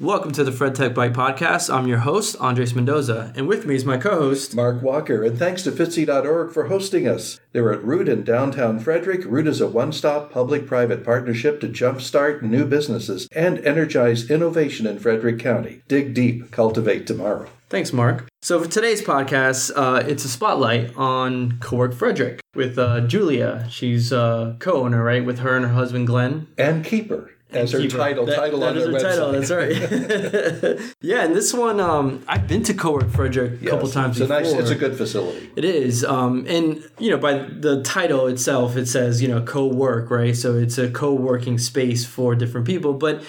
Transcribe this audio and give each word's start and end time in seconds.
Welcome 0.00 0.30
to 0.34 0.44
the 0.44 0.52
Fred 0.52 0.76
Tech 0.76 0.94
Bite 0.94 1.12
Podcast. 1.12 1.74
I'm 1.74 1.88
your 1.88 1.98
host, 1.98 2.36
Andres 2.38 2.72
Mendoza, 2.72 3.32
and 3.34 3.48
with 3.48 3.66
me 3.66 3.74
is 3.74 3.84
my 3.84 3.96
co-host, 3.96 4.54
Mark 4.54 4.80
Walker, 4.80 5.24
and 5.24 5.36
thanks 5.36 5.64
to 5.64 5.72
FITCI.org 5.72 6.52
for 6.52 6.68
hosting 6.68 7.08
us. 7.08 7.40
They're 7.50 7.72
at 7.72 7.82
Root 7.82 8.08
in 8.08 8.22
downtown 8.22 8.78
Frederick. 8.78 9.24
Root 9.24 9.48
is 9.48 9.60
a 9.60 9.66
one-stop 9.66 10.30
public-private 10.30 11.04
partnership 11.04 11.60
to 11.62 11.68
jumpstart 11.68 12.42
new 12.42 12.64
businesses 12.64 13.26
and 13.32 13.58
energize 13.66 14.30
innovation 14.30 14.86
in 14.86 15.00
Frederick 15.00 15.40
County. 15.40 15.82
Dig 15.88 16.14
deep, 16.14 16.52
cultivate 16.52 17.04
tomorrow. 17.04 17.48
Thanks, 17.68 17.92
Mark. 17.92 18.28
So 18.40 18.62
for 18.62 18.70
today's 18.70 19.02
podcast, 19.02 19.72
uh, 19.74 20.06
it's 20.06 20.24
a 20.24 20.28
spotlight 20.28 20.96
on 20.96 21.58
Cowork 21.58 21.92
Frederick 21.92 22.38
with 22.54 22.78
uh, 22.78 23.00
Julia. 23.00 23.66
She's 23.68 24.12
uh, 24.12 24.54
co-owner, 24.60 25.02
right, 25.02 25.24
with 25.24 25.40
her 25.40 25.56
and 25.56 25.64
her 25.64 25.72
husband 25.72 26.06
Glen. 26.06 26.46
And 26.56 26.84
keeper 26.84 27.32
as 27.50 27.72
her 27.72 27.86
title 27.88 28.26
That- 28.26 28.36
title 28.36 28.60
that 28.60 28.70
on 28.70 28.76
is 28.78 28.84
their 28.84 28.92
her 28.92 29.00
title. 29.00 29.32
That's 29.32 29.50
right. 29.50 30.92
yeah, 31.00 31.24
and 31.24 31.34
this 31.34 31.54
one, 31.54 31.80
um, 31.80 32.22
I've 32.28 32.46
been 32.46 32.62
to 32.64 32.74
Cowork 32.74 33.10
Frederick 33.10 33.62
a 33.62 33.66
couple 33.66 33.88
times 33.88 34.20
It's 34.20 34.30
a 34.30 34.34
before. 34.34 34.52
nice. 34.54 34.60
It's 34.62 34.70
a 34.70 34.74
good 34.74 34.96
facility. 34.96 35.50
It 35.56 35.64
is, 35.64 36.04
um, 36.04 36.44
and 36.48 36.82
you 36.98 37.10
know, 37.10 37.18
by 37.18 37.38
the 37.38 37.82
title 37.82 38.26
itself, 38.26 38.76
it 38.76 38.86
says 38.86 39.22
you 39.22 39.28
know 39.28 39.40
co-work, 39.42 40.10
right? 40.10 40.36
So 40.36 40.56
it's 40.56 40.78
a 40.78 40.90
co-working 40.90 41.58
space 41.58 42.04
for 42.04 42.34
different 42.34 42.66
people. 42.66 42.92
But 42.94 43.22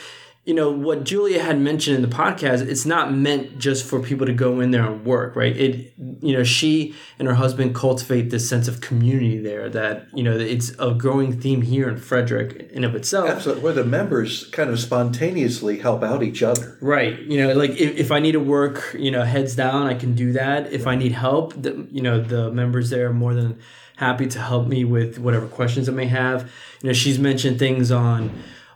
you 0.50 0.56
know 0.56 0.72
what 0.72 1.04
Julia 1.04 1.44
had 1.44 1.60
mentioned 1.60 1.96
in 1.96 2.02
the 2.02 2.08
podcast, 2.08 2.68
it's 2.68 2.84
not 2.84 3.14
meant 3.14 3.60
just 3.60 3.86
for 3.86 4.00
people 4.00 4.26
to 4.26 4.34
go 4.34 4.60
in 4.62 4.72
there 4.72 4.84
and 4.84 5.06
work, 5.06 5.36
right? 5.36 5.56
It, 5.56 5.94
you 6.22 6.36
know, 6.36 6.44
she 6.44 6.96
and 7.20 7.28
her 7.28 7.36
husband 7.36 7.76
cultivate 7.76 8.32
this 8.32 8.50
sense 8.50 8.68
of 8.68 8.82
community 8.82 9.38
there. 9.38 9.70
That 9.70 10.08
you 10.12 10.24
know, 10.24 10.36
it's 10.36 10.72
a 10.80 10.96
growing 10.96 11.40
theme 11.40 11.62
here 11.62 11.88
in 11.88 11.98
Frederick 11.98 12.68
in 12.72 12.84
of 12.84 12.96
itself. 12.96 13.30
Absolutely, 13.30 13.64
where 13.64 13.74
the 13.74 13.84
members 13.84 14.48
kind 14.48 14.72
of 14.72 14.80
spontaneously 14.80 15.78
help 15.78 16.02
out 16.02 16.24
each 16.24 16.42
other. 16.42 16.80
Right. 16.82 17.20
You 17.20 17.46
know, 17.46 17.54
like 17.54 17.72
if, 17.72 17.96
if 17.98 18.12
I 18.12 18.20
need 18.20 18.32
to 18.32 18.40
work, 18.40 18.96
you 18.98 19.12
know, 19.12 19.22
heads 19.22 19.56
down, 19.56 19.86
I 19.86 19.94
can 19.94 20.16
do 20.16 20.34
that. 20.34 20.74
If 20.74 20.88
I 20.88 20.96
need 20.96 21.12
help, 21.12 21.54
the, 21.62 21.88
you 21.92 22.02
know, 22.02 22.20
the 22.20 22.50
members 22.52 22.90
there 22.90 23.10
are 23.10 23.14
more 23.14 23.36
than 23.36 23.60
happy 23.98 24.26
to 24.26 24.40
help 24.40 24.66
me 24.66 24.84
with 24.84 25.20
whatever 25.20 25.46
questions 25.46 25.88
I 25.88 25.92
may 25.92 26.08
have. 26.08 26.50
You 26.82 26.88
know, 26.88 26.94
she's 26.94 27.20
mentioned 27.20 27.60
things 27.60 27.92
on 27.92 28.32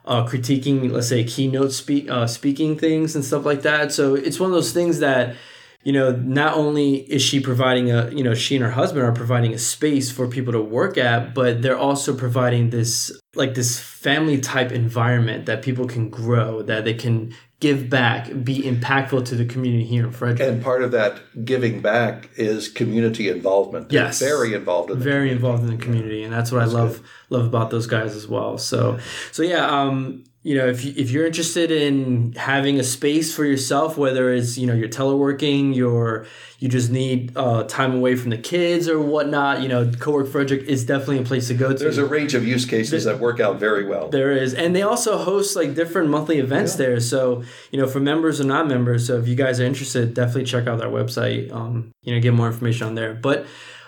uh, 0.05 0.25
critiquing, 0.25 0.91
let's 0.91 1.07
say, 1.07 1.23
keynote 1.23 1.71
speak, 1.71 2.09
uh, 2.09 2.27
speaking 2.27 2.77
things 2.77 3.15
and 3.15 3.23
stuff 3.23 3.45
like 3.45 3.61
that. 3.61 3.91
So 3.91 4.15
it's 4.15 4.39
one 4.39 4.49
of 4.49 4.53
those 4.53 4.73
things 4.73 4.99
that, 4.99 5.35
you 5.83 5.93
know, 5.93 6.11
not 6.11 6.55
only 6.55 6.95
is 7.11 7.21
she 7.21 7.39
providing 7.39 7.91
a, 7.91 8.09
you 8.09 8.23
know, 8.23 8.33
she 8.33 8.55
and 8.55 8.63
her 8.63 8.71
husband 8.71 9.05
are 9.05 9.11
providing 9.11 9.53
a 9.53 9.57
space 9.57 10.11
for 10.11 10.27
people 10.27 10.53
to 10.53 10.61
work 10.61 10.97
at, 10.97 11.33
but 11.33 11.61
they're 11.61 11.77
also 11.77 12.15
providing 12.15 12.69
this, 12.69 13.11
like 13.35 13.53
this 13.53 13.79
family 13.79 14.39
type 14.39 14.71
environment 14.71 15.45
that 15.45 15.61
people 15.61 15.87
can 15.87 16.09
grow, 16.09 16.61
that 16.61 16.85
they 16.85 16.93
can 16.93 17.33
give 17.64 17.89
back, 17.89 18.28
be 18.44 18.61
impactful 18.64 19.23
to 19.23 19.36
the 19.36 19.45
community 19.45 19.86
here 19.86 20.03
in 20.06 20.11
Frederick. 20.11 20.42
And 20.42 20.61
part 20.61 20.83
of 20.83 20.92
that 20.92 21.22
giving 21.45 21.80
back 21.81 22.30
is 22.36 22.67
community 22.67 23.30
involvement. 23.30 23.88
They're 23.88 24.03
Yes. 24.03 24.20
very 24.20 24.53
involved 24.53 24.92
in 24.92 25.00
the 25.00 25.03
very 25.05 25.31
involved 25.31 25.64
in 25.64 25.70
the 25.70 25.78
community, 25.81 26.23
and 26.23 26.33
that's 26.33 26.52
what 26.52 26.61
I 26.61 26.66
love 26.66 27.00
love 27.30 27.45
about 27.45 27.70
those 27.72 27.88
guys 27.88 28.17
as 28.17 28.28
well. 28.28 28.58
So, 28.58 29.00
so 29.31 29.44
yeah, 29.44 29.66
um, 29.66 30.25
you 30.44 30.55
know, 30.58 30.67
if 30.67 30.83
you, 30.83 30.94
if 30.97 31.09
you're 31.09 31.25
interested 31.25 31.72
in 31.72 32.33
having 32.33 32.77
a 32.77 32.83
space 32.83 33.33
for 33.33 33.45
yourself, 33.45 33.97
whether 33.97 34.33
it's 34.33 34.58
you 34.58 34.67
know 34.67 34.73
you're 34.73 34.89
teleworking, 34.89 35.73
you're 35.73 36.25
you 36.59 36.67
just 36.67 36.91
need 36.91 37.31
uh, 37.38 37.63
time 37.63 37.95
away 37.95 38.16
from 38.16 38.30
the 38.30 38.38
kids 38.38 38.89
or 38.89 38.99
whatnot, 38.99 39.61
you 39.61 39.69
know, 39.69 39.86
Cowork 39.86 40.30
Frederick 40.30 40.64
is 40.64 40.86
definitely 40.86 41.19
a 41.19 41.23
place 41.23 41.47
to 41.47 41.53
go 41.53 41.71
to. 41.71 41.77
There's 41.77 41.97
a 41.97 42.05
range 42.05 42.33
of 42.33 42.45
use 42.45 42.66
cases 42.66 43.05
that 43.05 43.19
work 43.19 43.39
out 43.39 43.58
very 43.58 43.86
well. 43.86 44.09
There 44.09 44.33
is, 44.33 44.53
and 44.53 44.75
they 44.75 44.81
also 44.81 45.17
host 45.17 45.55
like 45.55 45.75
different 45.75 46.09
monthly 46.09 46.39
events 46.39 46.75
there. 46.75 46.99
So 46.99 47.44
you 47.71 47.80
know, 47.80 47.88
for 47.88 48.02
members 48.02 48.41
or 48.41 48.44
not 48.44 48.67
members. 48.67 49.08
So 49.08 49.17
if 49.17 49.30
you 49.30 49.36
guys 49.36 49.61
are 49.61 49.66
interested, 49.66 50.14
definitely 50.14 50.44
check 50.44 50.67
out 50.67 50.77
their 50.77 50.89
website. 50.89 51.53
Um, 51.53 51.94
you 52.03 52.14
know, 52.14 52.19
get 52.19 52.33
more 52.33 52.47
information 52.47 52.88
on 52.88 52.95
there. 52.95 53.14
But 53.14 53.45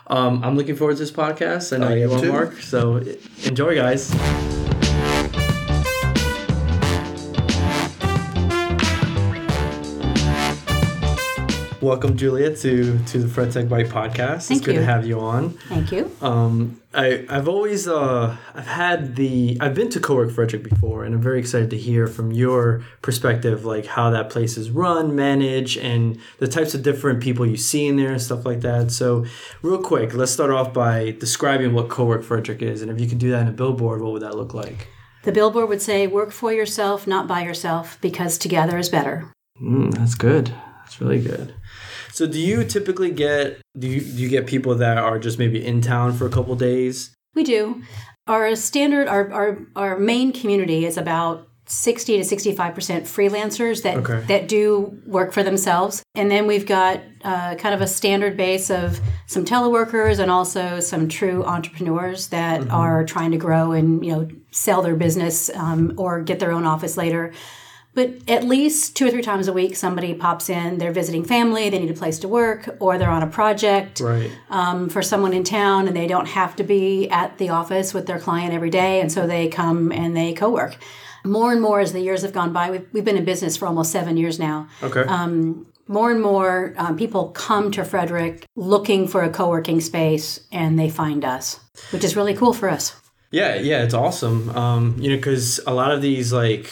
um, 0.08 0.42
I'm 0.42 0.56
looking 0.56 0.78
forward 0.78 0.96
to 0.96 1.00
this 1.00 1.12
podcast. 1.12 1.76
I 1.76 1.80
know 1.80 1.90
I 1.90 1.96
you 1.96 2.14
are, 2.14 2.22
too. 2.22 2.32
Mark. 2.32 2.62
So 2.62 3.04
enjoy, 3.44 3.76
guys. 3.76 4.55
Welcome, 11.86 12.18
Julia, 12.18 12.50
to 12.50 12.98
to 12.98 13.20
the 13.20 13.28
Fred 13.28 13.52
Tech 13.52 13.70
Bite 13.70 13.90
podcast. 13.90 14.48
Thank 14.48 14.62
it's 14.62 14.66
good 14.66 14.74
to 14.78 14.84
have 14.84 15.06
you 15.06 15.20
on. 15.20 15.52
Thank 15.70 15.92
you. 15.92 16.10
Um, 16.20 16.82
I 16.96 17.28
I've 17.30 17.48
always 17.48 17.88
uh 17.88 18.36
I've 18.56 18.66
had 18.66 19.16
the 19.16 19.56
I've 19.62 19.76
been 19.76 19.90
to 19.90 20.00
Cowork 20.00 20.32
Frederick 20.32 20.64
before, 20.64 21.04
and 21.04 21.14
I'm 21.14 21.22
very 21.22 21.40
excited 21.40 21.70
to 21.70 21.78
hear 21.78 22.08
from 22.08 22.32
your 22.32 22.84
perspective, 23.04 23.66
like 23.66 23.86
how 23.86 24.10
that 24.10 24.32
place 24.32 24.58
is 24.58 24.72
run, 24.72 25.16
managed, 25.16 25.78
and 25.78 26.20
the 26.40 26.48
types 26.48 26.74
of 26.74 26.82
different 26.82 27.22
people 27.22 27.46
you 27.46 27.56
see 27.56 27.86
in 27.86 27.98
there 27.98 28.14
and 28.14 28.22
stuff 28.22 28.48
like 28.48 28.62
that. 28.62 28.92
So, 28.92 29.28
real 29.62 29.78
quick, 29.78 30.16
let's 30.16 30.32
start 30.32 30.50
off 30.50 30.74
by 30.74 31.12
describing 31.12 31.76
what 31.76 31.90
Cowork 31.90 32.24
Frederick 32.24 32.64
is, 32.64 32.82
and 32.82 32.90
if 32.90 33.00
you 33.00 33.06
could 33.08 33.20
do 33.20 33.30
that 33.30 33.44
in 33.44 33.48
a 33.48 33.52
billboard, 33.52 34.02
what 34.02 34.12
would 34.12 34.24
that 34.24 34.36
look 34.36 34.56
like? 34.56 34.88
The 35.22 35.32
billboard 35.32 35.70
would 35.70 35.84
say, 35.84 36.08
work 36.08 36.32
for 36.32 36.52
yourself, 36.52 37.06
not 37.06 37.28
by 37.28 37.44
yourself, 37.44 38.00
because 38.02 38.40
together 38.40 38.76
is 38.80 38.90
better. 38.90 39.32
Mm, 39.62 39.94
that's 39.94 40.16
good. 40.16 40.52
That's 40.86 41.00
really 41.02 41.20
good. 41.20 41.54
So, 42.16 42.26
do 42.26 42.40
you 42.40 42.64
typically 42.64 43.12
get 43.12 43.60
do 43.78 43.90
you, 43.90 44.00
do 44.00 44.22
you 44.24 44.30
get 44.30 44.48
people 44.48 44.74
that 44.76 44.98
are 44.98 45.20
just 45.20 45.38
maybe 45.38 45.64
in 45.66 45.82
town 45.82 46.14
for 46.14 46.26
a 46.26 46.30
couple 46.30 46.56
days? 46.56 47.14
We 47.34 47.44
do. 47.44 47.82
Our 48.26 48.56
standard, 48.56 49.10
our, 49.10 49.30
our, 49.34 49.58
our 49.76 50.00
main 50.00 50.32
community 50.32 50.86
is 50.86 50.98
about 50.98 51.46
60 51.66 52.24
to 52.24 52.36
65% 52.36 52.56
freelancers 53.02 53.84
that, 53.84 53.98
Okay. 53.98 54.22
that 54.28 54.48
do 54.48 54.98
work 55.06 55.34
for 55.34 55.44
themselves. 55.44 56.04
And 56.16 56.32
then 56.32 56.48
we've 56.48 56.66
got 56.66 57.02
uh, 57.26 57.56
kind 57.56 57.76
of 57.76 57.82
a 57.82 57.88
standard 57.88 58.38
base 58.38 58.70
of 58.70 59.02
some 59.28 59.44
teleworkers 59.44 60.18
and 60.20 60.32
also 60.32 60.80
some 60.80 61.10
true 61.10 61.44
entrepreneurs 61.44 62.30
that 62.30 62.70
are 62.70 63.04
trying 63.04 63.32
to 63.32 63.38
grow 63.38 63.74
and, 63.74 64.06
you 64.06 64.12
know, 64.14 64.30
sell 64.52 64.82
their 64.82 64.96
business 64.96 65.50
um, 65.54 65.94
or 65.98 66.22
get 66.22 66.40
their 66.40 66.54
own 66.54 66.66
office 66.66 66.96
later. 66.96 67.34
But 67.96 68.12
at 68.28 68.44
least 68.44 68.96
two 68.96 69.08
or 69.08 69.12
three 69.12 69.22
times 69.22 69.48
a 69.48 69.54
week, 69.54 69.76
somebody 69.76 70.14
pops 70.14 70.50
in. 70.50 70.78
They're 70.78 70.92
visiting 70.92 71.24
family, 71.24 71.70
they 71.70 71.80
need 71.80 71.90
a 71.90 71.94
place 71.96 72.20
to 72.20 72.28
work, 72.28 72.76
or 72.80 72.98
they're 72.98 73.10
on 73.10 73.24
a 73.24 73.28
project 73.28 74.02
Right. 74.02 74.30
um, 74.50 74.90
for 74.90 75.02
someone 75.02 75.34
in 75.34 75.44
town 75.44 75.88
and 75.88 75.96
they 75.96 76.06
don't 76.06 76.28
have 76.28 76.56
to 76.58 76.64
be 76.64 77.10
at 77.10 77.38
the 77.38 77.50
office 77.50 77.94
with 77.94 78.06
their 78.06 78.20
client 78.20 78.54
every 78.54 78.70
day. 78.70 79.00
And 79.02 79.12
so 79.12 79.26
they 79.26 79.48
come 79.48 79.92
and 79.92 80.16
they 80.16 80.34
co 80.34 80.50
work. 80.50 80.78
More 81.24 81.52
and 81.52 81.62
more 81.62 81.80
as 81.80 81.92
the 81.94 82.02
years 82.02 82.22
have 82.22 82.34
gone 82.34 82.54
by, 82.54 82.70
we've, 82.70 82.86
we've 82.94 83.06
been 83.06 83.18
in 83.18 83.26
business 83.26 83.58
for 83.58 83.66
almost 83.66 83.92
seven 83.92 84.16
years 84.18 84.38
now. 84.38 84.68
Okay. 84.84 85.06
More 85.88 86.12
and 86.12 86.22
more 86.22 86.74
um, 86.78 86.98
people 86.98 87.30
come 87.30 87.70
to 87.72 87.84
Frederick 87.86 88.48
looking 88.56 89.08
for 89.08 89.22
a 89.22 89.30
co 89.30 89.50
working 89.50 89.80
space 89.82 90.40
and 90.52 90.80
they 90.80 90.90
find 90.90 91.24
us, 91.24 91.60
which 91.92 92.04
is 92.04 92.16
really 92.16 92.34
cool 92.34 92.54
for 92.54 92.70
us. 92.70 92.96
Yeah, 93.32 93.56
yeah, 93.56 93.84
it's 93.84 93.94
awesome. 93.94 94.50
Um, 94.50 94.96
you 95.00 95.12
know, 95.12 95.16
because 95.18 95.60
a 95.68 95.74
lot 95.74 95.92
of 95.92 96.02
these 96.02 96.34
like 96.34 96.72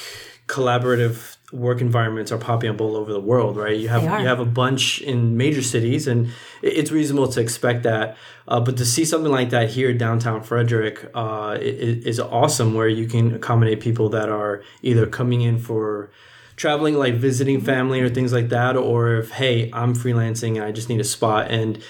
collaborative 0.53 1.37
work 1.51 1.81
environments 1.81 2.31
are 2.31 2.37
popping 2.37 2.69
up 2.69 2.79
all 2.79 2.95
over 2.95 3.11
the 3.11 3.19
world, 3.19 3.57
right? 3.57 3.75
You 3.75 3.89
have 3.89 4.03
you 4.03 4.27
have 4.27 4.39
a 4.39 4.45
bunch 4.45 5.01
in 5.01 5.35
major 5.35 5.63
cities, 5.63 6.07
and 6.07 6.29
it's 6.61 6.91
reasonable 6.91 7.27
to 7.29 7.41
expect 7.41 7.83
that. 7.83 8.17
Uh, 8.47 8.59
but 8.59 8.77
to 8.77 8.85
see 8.85 9.03
something 9.03 9.31
like 9.31 9.49
that 9.49 9.71
here 9.71 9.93
downtown 9.93 10.43
Frederick 10.43 11.09
uh, 11.15 11.57
is 11.59 12.19
awesome, 12.19 12.75
where 12.75 12.87
you 12.87 13.07
can 13.07 13.33
accommodate 13.33 13.79
people 13.79 14.09
that 14.09 14.29
are 14.29 14.63
either 14.83 15.07
coming 15.07 15.41
in 15.41 15.57
for 15.57 16.11
traveling 16.55 16.95
like 16.95 17.15
visiting 17.15 17.59
family 17.59 17.99
or 17.99 18.09
things 18.09 18.31
like 18.31 18.49
that 18.49 18.77
or 18.77 19.15
if 19.15 19.31
hey 19.31 19.71
i'm 19.73 19.95
freelancing 19.95 20.55
and 20.55 20.63
i 20.63 20.71
just 20.71 20.87
need 20.87 21.01
a 21.01 21.03
spot 21.03 21.49
and 21.49 21.83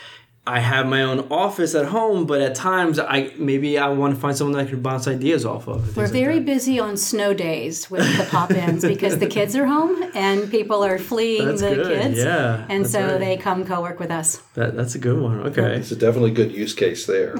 i 0.45 0.59
have 0.59 0.85
my 0.87 1.01
own 1.01 1.19
office 1.31 1.73
at 1.73 1.85
home 1.85 2.25
but 2.25 2.41
at 2.41 2.53
times 2.53 2.99
i 2.99 3.31
maybe 3.37 3.77
i 3.77 3.87
want 3.87 4.13
to 4.13 4.19
find 4.19 4.35
someone 4.35 4.57
that 4.57 4.67
i 4.67 4.69
can 4.69 4.81
bounce 4.81 5.07
ideas 5.07 5.45
off 5.45 5.67
of 5.67 5.75
We're 5.95 6.03
things 6.07 6.11
like 6.11 6.11
very 6.11 6.39
busy 6.41 6.79
on 6.79 6.97
snow 6.97 7.33
days 7.33 7.89
with 7.89 8.05
the 8.17 8.25
pop 8.25 8.51
ins 8.51 8.83
because 8.83 9.19
the 9.19 9.27
kids 9.27 9.55
are 9.55 9.65
home 9.65 10.03
and 10.13 10.51
people 10.51 10.83
are 10.83 10.97
fleeing 10.99 11.45
That's 11.47 11.61
the 11.61 11.75
good, 11.75 11.87
kids. 11.87 12.17
yeah, 12.17 12.65
And 12.69 12.85
so 12.85 12.99
right. 13.11 13.19
they 13.19 13.37
come 13.37 13.63
co 13.65 13.81
work 13.81 13.99
with 13.99 14.11
us. 14.11 14.37
that, 14.55 14.75
that's 14.75 14.95
a 14.95 14.99
good 14.99 15.19
one 15.19 15.39
okay 15.47 15.75
It's 15.75 15.91
a 15.91 15.95
definitely 15.95 16.31
good 16.31 16.51
use 16.51 16.73
case 16.73 17.05
there. 17.05 17.35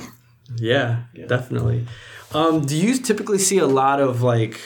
yeah, 0.56 1.04
definitely 1.28 1.86
um, 2.34 2.66
do 2.66 2.76
you 2.76 2.98
typically 2.98 3.38
see 3.38 3.58
a 3.60 3.68
lot 3.68 4.00
of 4.00 4.22
like 4.24 4.60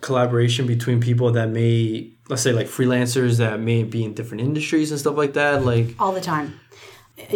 collaboration 0.00 0.66
between 0.66 1.00
people 1.00 1.30
that 1.32 1.48
may 1.48 2.10
let's 2.28 2.42
say 2.42 2.52
like 2.52 2.66
freelancers 2.66 3.38
that 3.38 3.60
may 3.60 3.82
be 3.82 4.04
in 4.04 4.14
different 4.14 4.40
industries 4.42 4.90
and 4.90 4.98
stuff 5.00 5.16
like 5.16 5.34
that 5.34 5.64
like 5.64 5.94
all 5.98 6.12
the 6.12 6.20
time. 6.20 6.58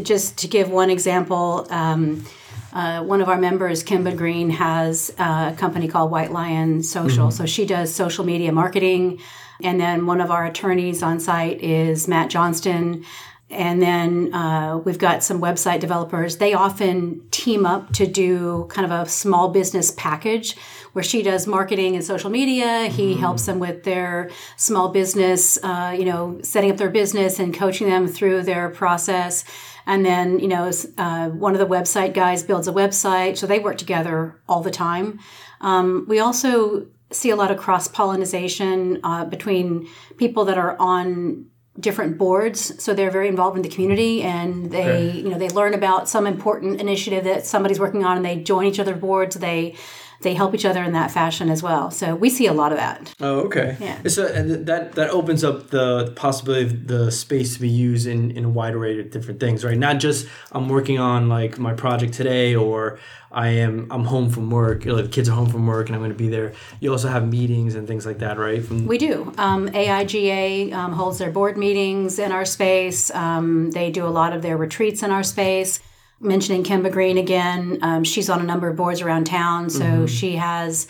Just 0.02 0.38
to 0.38 0.48
give 0.48 0.70
one 0.70 0.90
example, 0.90 1.66
um, 1.70 2.24
uh, 2.72 3.02
one 3.04 3.20
of 3.20 3.28
our 3.28 3.38
members, 3.38 3.82
Kimba 3.84 4.16
Green, 4.16 4.50
has 4.50 5.10
a 5.18 5.54
company 5.56 5.88
called 5.88 6.10
White 6.10 6.32
Lion 6.32 6.82
Social. 6.82 7.30
So 7.30 7.46
she 7.46 7.64
does 7.64 7.94
social 7.94 8.24
media 8.24 8.52
marketing. 8.52 9.20
And 9.62 9.80
then 9.80 10.06
one 10.06 10.20
of 10.20 10.30
our 10.30 10.46
attorneys 10.46 11.02
on 11.02 11.20
site 11.20 11.60
is 11.62 12.06
Matt 12.08 12.30
Johnston. 12.30 13.04
and 13.50 13.80
then 13.80 14.32
uh, 14.34 14.78
we've 14.78 14.98
got 14.98 15.22
some 15.22 15.40
website 15.40 15.80
developers. 15.80 16.36
They 16.36 16.52
often 16.52 17.26
team 17.30 17.64
up 17.64 17.92
to 17.94 18.06
do 18.06 18.66
kind 18.68 18.90
of 18.90 19.06
a 19.06 19.08
small 19.08 19.48
business 19.48 19.90
package 19.90 20.56
where 20.92 21.02
she 21.02 21.22
does 21.22 21.46
marketing 21.46 21.94
and 21.94 22.04
social 22.04 22.30
media. 22.30 22.86
He 22.86 23.08
Mm-hmm. 23.08 23.20
helps 23.20 23.46
them 23.46 23.58
with 23.58 23.84
their 23.84 24.30
small 24.56 24.88
business, 24.90 25.58
uh, 25.62 25.94
you 25.98 26.04
know, 26.04 26.38
setting 26.42 26.70
up 26.70 26.76
their 26.76 26.90
business 26.90 27.38
and 27.38 27.54
coaching 27.54 27.88
them 27.88 28.06
through 28.06 28.42
their 28.42 28.68
process. 28.68 29.44
And 29.86 30.04
then, 30.04 30.38
you 30.38 30.48
know, 30.48 30.70
uh, 30.98 31.28
one 31.30 31.54
of 31.54 31.58
the 31.58 31.66
website 31.66 32.12
guys 32.12 32.42
builds 32.42 32.68
a 32.68 32.72
website. 32.72 33.38
So 33.38 33.46
they 33.46 33.58
work 33.58 33.78
together 33.78 34.40
all 34.48 34.62
the 34.62 34.70
time. 34.70 35.18
Um, 35.60 36.04
we 36.08 36.18
also 36.20 36.86
see 37.10 37.30
a 37.30 37.36
lot 37.36 37.50
of 37.50 37.56
cross 37.56 37.88
pollination 37.88 39.00
uh, 39.02 39.24
between 39.24 39.88
people 40.18 40.44
that 40.44 40.58
are 40.58 40.76
on 40.78 41.46
different 41.80 42.18
boards 42.18 42.82
so 42.82 42.92
they're 42.92 43.10
very 43.10 43.28
involved 43.28 43.56
in 43.56 43.62
the 43.62 43.68
community 43.68 44.20
and 44.22 44.72
they 44.72 45.12
you 45.12 45.28
know 45.30 45.38
they 45.38 45.48
learn 45.50 45.74
about 45.74 46.08
some 46.08 46.26
important 46.26 46.80
initiative 46.80 47.22
that 47.22 47.46
somebody's 47.46 47.78
working 47.78 48.04
on 48.04 48.16
and 48.16 48.26
they 48.26 48.36
join 48.36 48.64
each 48.66 48.80
other 48.80 48.96
boards 48.96 49.36
they 49.36 49.76
they 50.20 50.34
help 50.34 50.54
each 50.54 50.64
other 50.64 50.82
in 50.82 50.92
that 50.92 51.10
fashion 51.10 51.50
as 51.50 51.62
well 51.62 51.90
so 51.90 52.14
we 52.14 52.28
see 52.28 52.46
a 52.46 52.52
lot 52.52 52.72
of 52.72 52.78
that 52.78 53.14
Oh, 53.20 53.40
okay. 53.40 53.76
Yeah. 53.80 54.06
So 54.08 54.26
and 54.26 54.66
that 54.66 54.92
that 54.92 55.10
opens 55.10 55.42
up 55.42 55.70
the 55.70 56.12
possibility 56.14 56.66
of 56.66 56.86
the 56.86 57.10
space 57.10 57.54
to 57.54 57.60
be 57.60 57.68
used 57.68 58.06
in 58.06 58.30
in 58.30 58.44
a 58.44 58.48
wide 58.48 58.74
array 58.74 59.00
of 59.00 59.10
different 59.10 59.40
things, 59.40 59.64
right? 59.64 59.76
Not 59.76 59.98
just 59.98 60.26
I'm 60.52 60.68
working 60.68 60.98
on 60.98 61.28
like 61.28 61.58
my 61.58 61.74
project 61.74 62.14
today, 62.14 62.54
or 62.54 62.98
I 63.32 63.48
am 63.48 63.88
I'm 63.90 64.04
home 64.04 64.30
from 64.30 64.50
work. 64.50 64.84
Know, 64.84 64.96
the 64.96 65.08
kids 65.08 65.28
are 65.28 65.32
home 65.32 65.48
from 65.48 65.66
work, 65.66 65.88
and 65.88 65.96
I'm 65.96 66.00
going 66.00 66.12
to 66.12 66.16
be 66.16 66.28
there. 66.28 66.52
You 66.80 66.92
also 66.92 67.08
have 67.08 67.26
meetings 67.26 67.74
and 67.74 67.88
things 67.88 68.06
like 68.06 68.18
that, 68.18 68.38
right? 68.38 68.64
From 68.64 68.86
we 68.86 68.98
do 68.98 69.32
um, 69.36 69.68
aiga 69.70 70.72
um, 70.72 70.92
holds 70.92 71.18
their 71.18 71.30
board 71.30 71.56
meetings 71.56 72.18
in 72.18 72.30
our 72.32 72.44
space 72.44 73.10
um, 73.14 73.70
they 73.72 73.90
do 73.90 74.06
a 74.06 74.08
lot 74.20 74.32
of 74.32 74.42
their 74.42 74.56
retreats 74.56 75.02
in 75.02 75.10
our 75.10 75.22
space 75.22 75.80
mentioning 76.20 76.64
kimba 76.64 76.90
green 76.90 77.18
again 77.18 77.78
um, 77.82 78.04
she's 78.04 78.28
on 78.28 78.40
a 78.40 78.44
number 78.44 78.68
of 78.68 78.76
boards 78.76 79.00
around 79.00 79.24
town 79.24 79.70
so 79.70 80.06
she 80.06 80.36
has 80.36 80.88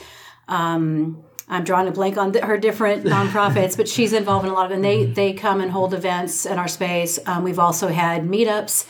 um, 0.49 1.23
I'm 1.51 1.65
drawing 1.65 1.89
a 1.89 1.93
blank 1.93 2.17
on 2.19 2.33
th- 2.33 2.45
her 2.45 2.59
different 2.59 3.05
nonprofits, 3.07 3.77
but 3.77 3.89
she's 3.89 4.13
involved 4.13 4.45
in 4.45 4.51
a 4.51 4.55
lot 4.55 4.67
of 4.67 4.71
them. 4.71 4.83
They 4.83 5.07
they 5.07 5.33
come 5.33 5.61
and 5.61 5.71
hold 5.71 5.95
events 5.95 6.47
in 6.47 6.59
our 6.59 6.69
space. 6.69 7.19
Um, 7.27 7.43
we've 7.43 7.59
also 7.59 7.89
had 7.89 8.23
meetups. 8.23 8.87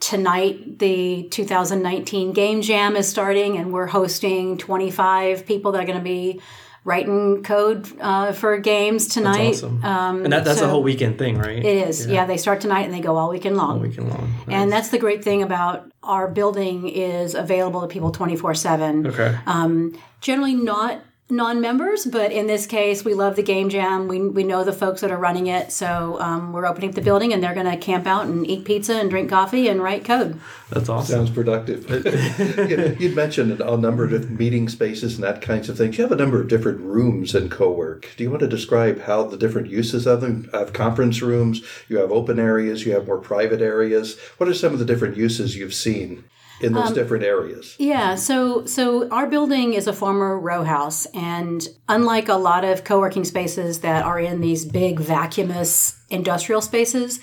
Tonight, 0.00 0.80
the 0.80 1.28
2019 1.30 2.32
Game 2.32 2.60
Jam 2.60 2.96
is 2.96 3.08
starting, 3.08 3.56
and 3.56 3.72
we're 3.72 3.86
hosting 3.86 4.58
25 4.58 5.46
people 5.46 5.72
that 5.72 5.82
are 5.82 5.86
going 5.86 5.98
to 5.98 6.04
be 6.04 6.40
writing 6.84 7.42
code 7.42 7.88
uh, 8.00 8.32
for 8.32 8.58
games 8.58 9.06
tonight. 9.06 9.52
That's 9.52 9.62
awesome. 9.62 9.84
and 10.24 10.32
that, 10.32 10.44
that's 10.44 10.60
a 10.60 10.68
whole 10.68 10.82
weekend 10.82 11.18
thing, 11.18 11.38
right? 11.38 11.58
It 11.58 11.88
is, 11.88 12.06
yeah. 12.06 12.26
They 12.26 12.36
start 12.36 12.60
tonight 12.60 12.82
and 12.82 12.92
they 12.92 13.00
go 13.00 13.16
all 13.16 13.30
weekend 13.30 13.56
long. 13.56 13.76
All 13.76 13.78
weekend 13.78 14.10
long. 14.10 14.34
And 14.48 14.72
that's 14.72 14.88
the 14.88 14.98
great 14.98 15.22
thing 15.22 15.42
about 15.42 15.90
our 16.02 16.26
building 16.28 16.88
is 16.88 17.34
available 17.34 17.80
to 17.82 17.86
people 17.86 18.10
24 18.10 18.54
7 18.54 19.06
okay. 19.06 19.38
um, 19.46 19.96
generally 20.20 20.54
not 20.54 21.00
non-members 21.32 22.04
but 22.06 22.30
in 22.30 22.46
this 22.46 22.66
case 22.66 23.04
we 23.04 23.14
love 23.14 23.34
the 23.36 23.42
game 23.42 23.68
jam 23.68 24.06
we, 24.06 24.20
we 24.20 24.44
know 24.44 24.62
the 24.64 24.72
folks 24.72 25.00
that 25.00 25.10
are 25.10 25.16
running 25.18 25.46
it 25.46 25.72
so 25.72 26.18
um, 26.20 26.52
we're 26.52 26.66
opening 26.66 26.90
up 26.90 26.94
the 26.94 27.00
building 27.02 27.32
and 27.32 27.42
they're 27.42 27.54
going 27.54 27.66
to 27.70 27.76
camp 27.76 28.06
out 28.06 28.26
and 28.26 28.46
eat 28.46 28.64
pizza 28.64 28.94
and 28.94 29.10
drink 29.10 29.30
coffee 29.30 29.66
and 29.68 29.82
write 29.82 30.04
code 30.04 30.38
that's 30.70 30.88
awesome. 30.88 31.16
Sounds 31.26 31.30
productive. 31.30 31.84
You- 32.70 32.96
You'd 32.98 33.14
mentioned 33.16 33.60
a 33.60 33.76
number 33.76 34.04
of 34.04 34.10
different 34.10 34.38
meeting 34.38 34.68
spaces 34.70 35.16
and 35.16 35.24
that 35.24 35.42
kinds 35.42 35.68
of 35.68 35.76
things. 35.76 35.98
You 35.98 36.04
have 36.04 36.12
a 36.12 36.16
number 36.16 36.40
of 36.40 36.48
different 36.48 36.80
rooms 36.80 37.34
in 37.34 37.50
co-work. 37.50 38.08
Do 38.16 38.24
you 38.24 38.30
want 38.30 38.40
to 38.40 38.48
describe 38.48 39.02
how 39.02 39.24
the 39.24 39.36
different 39.36 39.68
uses 39.68 40.06
of 40.06 40.22
them? 40.22 40.48
You 40.52 40.58
have 40.58 40.72
conference 40.72 41.20
rooms, 41.20 41.62
you 41.88 41.98
have 41.98 42.10
open 42.10 42.38
areas, 42.38 42.86
you 42.86 42.92
have 42.92 43.06
more 43.06 43.18
private 43.18 43.60
areas. 43.60 44.18
What 44.38 44.48
are 44.48 44.54
some 44.54 44.72
of 44.72 44.78
the 44.78 44.84
different 44.86 45.16
uses 45.18 45.56
you've 45.56 45.74
seen 45.74 46.24
in 46.60 46.72
those 46.72 46.92
different 46.92 47.24
areas? 47.24 47.76
Yeah, 47.78 48.14
so 48.14 48.66
so 48.66 49.08
our 49.10 49.26
building 49.26 49.74
is 49.74 49.86
a 49.86 49.92
former 49.92 50.38
row 50.38 50.64
house, 50.64 51.06
and 51.14 51.66
unlike 51.88 52.28
a 52.28 52.36
lot 52.36 52.64
of 52.64 52.84
co-working 52.84 53.24
spaces 53.24 53.80
that 53.80 54.04
are 54.04 54.20
in 54.20 54.40
these 54.40 54.64
big 54.64 55.00
vacuumous 55.00 55.98
industrial 56.10 56.60
spaces, 56.60 57.20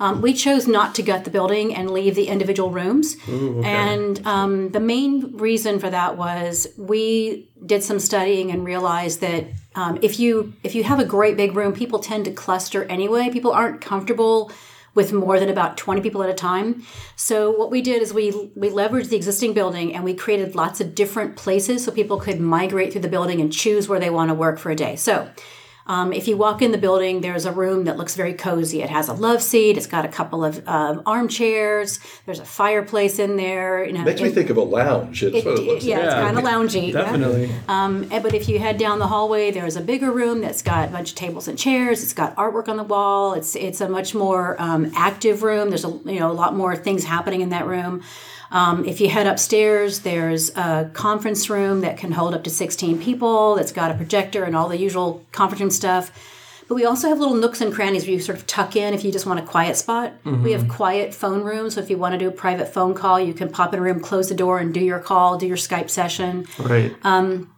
um, 0.00 0.22
we 0.22 0.32
chose 0.32 0.66
not 0.66 0.94
to 0.94 1.02
gut 1.02 1.24
the 1.24 1.30
building 1.30 1.74
and 1.74 1.90
leave 1.90 2.14
the 2.14 2.26
individual 2.28 2.70
rooms. 2.70 3.16
And 3.28 4.26
um, 4.26 4.70
the 4.70 4.80
main 4.80 5.36
reason 5.36 5.78
for 5.78 5.90
that 5.90 6.16
was 6.16 6.66
we 6.78 7.50
did 7.64 7.84
some 7.84 8.00
studying 8.00 8.50
and 8.50 8.64
realized 8.64 9.20
that 9.20 9.44
um, 9.74 9.98
if 10.00 10.18
you 10.18 10.54
if 10.64 10.74
you 10.74 10.84
have 10.84 10.98
a 10.98 11.04
great 11.04 11.36
big 11.36 11.54
room, 11.54 11.74
people 11.74 11.98
tend 11.98 12.24
to 12.24 12.32
cluster 12.32 12.84
anyway. 12.84 13.28
People 13.30 13.52
aren't 13.52 13.82
comfortable 13.82 14.50
with 14.94 15.12
more 15.12 15.38
than 15.38 15.48
about 15.48 15.76
20 15.76 16.00
people 16.00 16.22
at 16.22 16.30
a 16.30 16.34
time. 16.34 16.84
So 17.16 17.50
what 17.50 17.70
we 17.70 17.82
did 17.82 18.02
is 18.02 18.12
we 18.12 18.50
we 18.54 18.70
leveraged 18.70 19.08
the 19.08 19.16
existing 19.16 19.54
building 19.54 19.94
and 19.94 20.04
we 20.04 20.14
created 20.14 20.54
lots 20.54 20.80
of 20.80 20.94
different 20.94 21.36
places 21.36 21.84
so 21.84 21.92
people 21.92 22.18
could 22.18 22.40
migrate 22.40 22.92
through 22.92 23.02
the 23.02 23.08
building 23.08 23.40
and 23.40 23.52
choose 23.52 23.88
where 23.88 24.00
they 24.00 24.10
want 24.10 24.30
to 24.30 24.34
work 24.34 24.58
for 24.58 24.70
a 24.70 24.76
day. 24.76 24.96
So 24.96 25.30
um, 25.90 26.12
if 26.12 26.28
you 26.28 26.36
walk 26.36 26.62
in 26.62 26.70
the 26.70 26.78
building, 26.78 27.20
there's 27.20 27.46
a 27.46 27.50
room 27.52 27.84
that 27.86 27.96
looks 27.96 28.14
very 28.14 28.32
cozy. 28.32 28.80
It 28.80 28.90
has 28.90 29.08
a 29.08 29.12
love 29.12 29.42
seat. 29.42 29.76
It's 29.76 29.88
got 29.88 30.04
a 30.04 30.08
couple 30.08 30.44
of 30.44 30.62
um, 30.68 31.02
armchairs. 31.04 31.98
There's 32.26 32.38
a 32.38 32.44
fireplace 32.44 33.18
in 33.18 33.36
there. 33.36 33.84
You 33.84 33.94
know, 33.94 34.04
Makes 34.04 34.20
me 34.22 34.30
think 34.30 34.50
of 34.50 34.56
a 34.56 34.62
lounge. 34.62 35.24
It's 35.24 35.36
it- 35.38 35.44
what 35.44 35.58
it 35.58 35.62
looks 35.62 35.84
yeah, 35.84 35.96
like. 35.98 36.04
it's 36.06 36.14
kind 36.14 36.38
of 36.38 36.44
loungy. 36.44 36.86
yeah. 36.92 37.00
Definitely. 37.02 37.50
Um, 37.66 38.06
eh, 38.12 38.20
but 38.20 38.34
if 38.34 38.48
you 38.48 38.60
head 38.60 38.78
down 38.78 39.00
the 39.00 39.08
hallway, 39.08 39.50
there's 39.50 39.74
a 39.76 39.80
bigger 39.80 40.12
room 40.12 40.40
that's 40.40 40.62
got 40.62 40.88
a 40.88 40.92
bunch 40.92 41.10
of 41.10 41.16
tables 41.16 41.48
and 41.48 41.58
chairs. 41.58 42.04
It's 42.04 42.12
got 42.12 42.36
artwork 42.36 42.68
on 42.68 42.76
the 42.76 42.84
wall. 42.84 43.34
It's 43.34 43.56
it's 43.56 43.80
a 43.80 43.88
much 43.88 44.14
more 44.14 44.54
um, 44.62 44.92
active 44.94 45.42
room. 45.42 45.70
There's 45.70 45.84
a 45.84 45.88
you 46.04 46.20
know 46.20 46.30
a 46.30 46.38
lot 46.44 46.54
more 46.54 46.76
things 46.76 47.02
happening 47.02 47.40
in 47.40 47.48
that 47.48 47.66
room. 47.66 48.02
Um, 48.50 48.84
if 48.84 49.00
you 49.00 49.08
head 49.08 49.26
upstairs, 49.26 50.00
there's 50.00 50.50
a 50.56 50.90
conference 50.92 51.48
room 51.48 51.82
that 51.82 51.96
can 51.96 52.12
hold 52.12 52.34
up 52.34 52.44
to 52.44 52.50
16 52.50 53.00
people. 53.00 53.54
That's 53.56 53.72
got 53.72 53.90
a 53.90 53.94
projector 53.94 54.44
and 54.44 54.56
all 54.56 54.68
the 54.68 54.78
usual 54.78 55.24
conference 55.32 55.60
room 55.60 55.70
stuff. 55.70 56.10
But 56.66 56.76
we 56.76 56.84
also 56.84 57.08
have 57.08 57.18
little 57.18 57.34
nooks 57.34 57.60
and 57.60 57.72
crannies 57.72 58.04
where 58.04 58.12
you 58.12 58.20
sort 58.20 58.38
of 58.38 58.46
tuck 58.46 58.76
in 58.76 58.94
if 58.94 59.04
you 59.04 59.10
just 59.10 59.26
want 59.26 59.40
a 59.40 59.42
quiet 59.42 59.76
spot. 59.76 60.12
We 60.44 60.52
have 60.52 60.68
quiet 60.68 61.12
phone 61.12 61.42
rooms. 61.42 61.74
So 61.74 61.80
if 61.80 61.90
you 61.90 61.98
want 61.98 62.12
to 62.12 62.18
do 62.18 62.28
a 62.28 62.32
private 62.32 62.72
phone 62.72 62.94
call, 62.94 63.18
you 63.18 63.34
can 63.34 63.48
pop 63.50 63.72
in 63.74 63.80
a 63.80 63.82
room, 63.82 63.98
close 63.98 64.28
the 64.28 64.36
door, 64.36 64.60
and 64.60 64.72
do 64.72 64.78
your 64.78 65.00
call, 65.00 65.36
do 65.36 65.48
your 65.48 65.56
Skype 65.56 65.90
session. 65.90 66.46
Right. 66.60 66.94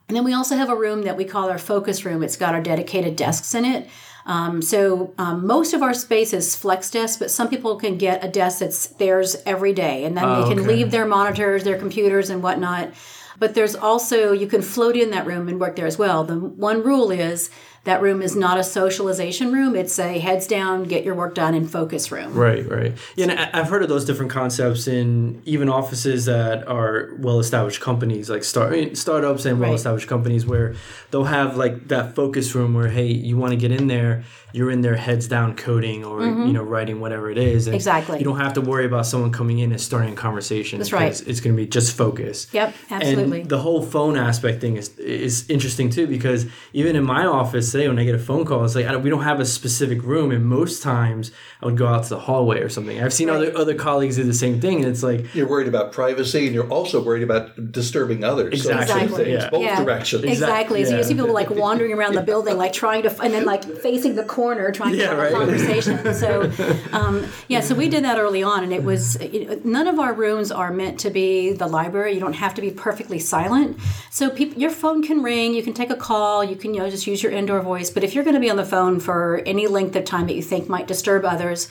And 0.09 0.17
then 0.17 0.25
we 0.25 0.33
also 0.35 0.57
have 0.57 0.71
a 0.71 0.77
room 0.77 1.03
that 1.03 1.17
we 1.17 1.25
call 1.25 1.51
our 1.51 1.59
focus 1.59 2.05
room. 2.07 2.23
It's 2.23 2.37
got 2.37 2.55
our 2.55 2.63
dedicated 2.63 3.17
desks 3.17 3.55
in 3.55 3.65
it. 3.67 3.89
Um, 4.27 4.63
so 4.63 5.13
um, 5.19 5.47
most 5.47 5.75
of 5.75 5.83
our 5.83 5.95
space 5.95 6.33
is 6.33 6.55
flex 6.55 6.91
desk, 6.91 7.19
but 7.19 7.31
some 7.31 7.49
people 7.49 7.77
can 7.77 7.99
get 7.99 8.25
a 8.25 8.29
desk 8.29 8.61
that's 8.61 8.87
theirs 8.87 9.37
every 9.45 9.73
day, 9.73 10.05
and 10.05 10.17
then 10.17 10.25
Oh, 10.25 10.43
they 10.43 10.49
can 10.49 10.61
okay. 10.61 10.69
leave 10.69 10.91
their 10.91 11.07
monitors, 11.07 11.65
their 11.65 11.79
computers, 11.79 12.31
and 12.31 12.43
whatnot. 12.43 12.91
But 13.39 13.55
there's 13.55 13.75
also 13.75 14.33
you 14.33 14.47
can 14.47 14.63
float 14.63 14.97
in 14.97 15.11
that 15.11 15.27
room 15.27 15.49
and 15.49 15.59
work 15.59 15.75
there 15.75 15.87
as 15.87 15.99
well. 15.99 16.23
The 16.23 16.37
one 16.39 16.83
rule 16.85 17.11
is 17.11 17.51
that 17.85 18.01
room 18.01 18.23
is 18.23 18.37
not 18.37 18.59
a 18.59 18.65
socialization 18.65 19.53
room. 19.53 19.75
It's 19.75 19.99
a 19.99 20.19
heads 20.21 20.47
down, 20.47 20.85
get 20.85 21.05
your 21.05 21.15
work 21.15 21.35
done, 21.35 21.55
and 21.55 21.71
focus 21.71 22.13
room. 22.13 22.33
Right, 22.35 22.69
right. 22.69 22.93
Yeah, 23.17 23.31
and 23.31 23.41
I've 23.57 23.69
heard 23.69 23.83
of 23.83 23.89
those 23.89 24.05
different 24.05 24.31
concepts 24.31 24.87
in 24.87 25.43
even 25.45 25.69
offices 25.69 26.27
that 26.27 26.67
are 26.69 27.11
well-established 27.19 27.81
companies, 27.81 28.31
like 28.31 28.45
start 28.45 28.73
I 28.73 28.77
mean, 28.77 28.95
startups 28.95 29.45
and 29.45 29.59
well-established 29.59 30.09
companies, 30.09 30.47
where 30.47 30.75
they'll 31.11 31.25
have 31.25 31.57
like 31.57 31.89
that 31.89 32.15
focus 32.15 32.55
room 32.55 32.75
where, 32.75 32.89
hey, 32.89 33.07
you 33.09 33.37
want 33.37 33.51
to 33.51 33.57
get 33.57 33.73
in 33.73 33.89
there, 33.89 34.23
you're 34.53 34.71
in 34.71 34.83
there 34.83 34.97
heads 34.97 35.27
down 35.27 35.57
coding 35.57 36.05
or 36.05 36.23
you 36.23 36.53
know 36.53 36.63
writing 36.63 37.01
whatever 37.01 37.31
it 37.31 37.39
is. 37.39 37.67
And 37.67 37.73
Mm-hmm. 37.73 37.77
Exactly. 37.77 38.19
You 38.19 38.25
don't 38.25 38.39
have 38.39 38.53
to 38.55 38.61
worry 38.61 38.85
about 38.87 39.07
someone 39.07 39.33
coming 39.33 39.59
in 39.59 39.73
and 39.73 39.81
starting 39.81 40.13
a 40.13 40.17
conversation. 40.17 40.79
That's 40.79 40.93
right. 40.93 41.11
It's 41.11 41.41
going 41.41 41.57
to 41.57 41.63
be 41.63 41.67
just 41.67 41.97
focus. 41.97 42.47
Yep, 42.53 42.75
absolutely. 42.91 43.41
And 43.41 43.51
the 43.51 43.59
whole 43.59 43.83
phone 43.83 44.17
aspect 44.17 44.61
thing 44.61 44.77
is 44.77 44.97
is 44.99 45.49
interesting 45.49 45.91
too 45.91 46.07
because 46.07 46.47
even 46.73 46.97
in 46.97 47.05
my 47.05 47.25
office 47.25 47.72
today, 47.73 47.89
when 47.89 47.99
I 47.99 48.05
get 48.05 48.15
a 48.15 48.19
phone 48.19 48.45
call, 48.45 48.65
it's 48.65 48.75
like 48.75 48.87
I 48.87 48.93
don't, 48.93 49.03
we 49.03 49.11
don't 49.11 49.23
have 49.23 49.41
a 49.41 49.45
specific 49.45 50.03
room, 50.03 50.31
and 50.31 50.45
most 50.47 50.83
times 50.83 51.33
I 51.61 51.67
would 51.67 51.77
go 51.77 51.87
out 51.89 52.05
to 52.05 52.11
the 52.11 52.21
hallway 52.21 52.61
or 52.61 52.69
something. 52.69 53.03
I've 53.03 53.13
seen 53.13 53.29
other 53.31 53.57
other 53.57 53.75
colleagues 53.75 54.17
do 54.17 54.25
the 54.25 54.35
same 54.35 54.61
thing, 54.61 54.77
and 54.79 54.87
it's 54.87 55.03
like 55.03 55.35
You're 55.35 55.49
worried 55.49 55.69
about 55.69 55.93
privacy, 55.93 56.47
and 56.47 56.55
you're 56.55 56.69
also 56.69 57.03
worried 57.03 57.23
about 57.23 57.73
disturbing 57.73 58.23
others. 58.23 58.63
So 58.63 58.71
Exactly. 58.77 59.09
two 59.09 59.17
things, 59.17 59.29
Yeah. 59.43 59.51
both 59.51 59.63
Yeah. 59.63 59.85
directions. 59.85 60.25
Exactly. 60.25 60.85
So 60.85 60.97
you 60.97 61.03
see 61.03 61.15
people 61.15 61.33
like 61.33 61.51
wandering 61.51 61.93
around 61.93 62.15
the 62.15 62.23
building, 62.23 62.57
like 62.59 62.73
trying 62.73 63.03
to, 63.03 63.23
and 63.23 63.33
then 63.33 63.45
like 63.45 63.65
facing 63.65 64.15
the 64.15 64.25
corner, 64.25 64.71
trying 64.71 64.93
to 64.97 65.07
have 65.07 65.19
right. 65.19 65.33
a 65.33 65.37
conversation. 65.37 65.99
So, 66.23 66.53
um, 66.93 67.27
yeah, 67.49 67.61
so 67.61 67.75
we 67.75 67.89
did 67.89 68.05
that 68.05 68.19
early 68.19 68.43
on, 68.43 68.63
and 68.63 68.73
it 68.73 68.85
was 68.85 69.19
you 69.21 69.47
know, 69.47 69.61
none 69.65 69.89
of 69.89 69.99
our 69.99 70.13
rooms 70.13 70.53
are 70.53 70.71
meant 70.73 71.01
to 71.01 71.11
be 71.11 71.53
the 71.53 71.67
library. 71.67 72.13
You 72.15 72.21
don't 72.21 72.35
have 72.35 72.55
to 72.55 72.61
be 72.61 72.71
perfectly 72.71 73.19
silent. 73.19 73.79
So 74.11 74.29
people, 74.31 74.61
your 74.61 74.71
phone 74.71 75.03
can 75.03 75.23
ring. 75.23 75.55
You 75.55 75.63
can 75.63 75.73
take 75.73 75.91
a 75.91 75.97
call. 75.97 76.45
You 76.45 76.55
can 76.57 76.75
you 76.75 76.81
know 76.81 76.91
just 76.91 77.07
use 77.07 77.23
your 77.23 77.33
indoor 77.33 77.62
voice. 77.63 77.91
But 77.91 78.05
if 78.05 78.15
you're 78.15 78.25
going 78.25 78.35
to 78.35 78.41
be 78.41 78.51
on 78.51 78.57
the 78.57 78.65
phone 78.65 79.01
for 79.01 79.43
any 79.47 79.67
length 79.67 79.97
of 79.97 80.05
time 80.05 80.27
that 80.27 80.35
you 80.35 80.43
think 80.43 80.69
might 80.69 80.87
disturb 80.87 81.25
others. 81.25 81.69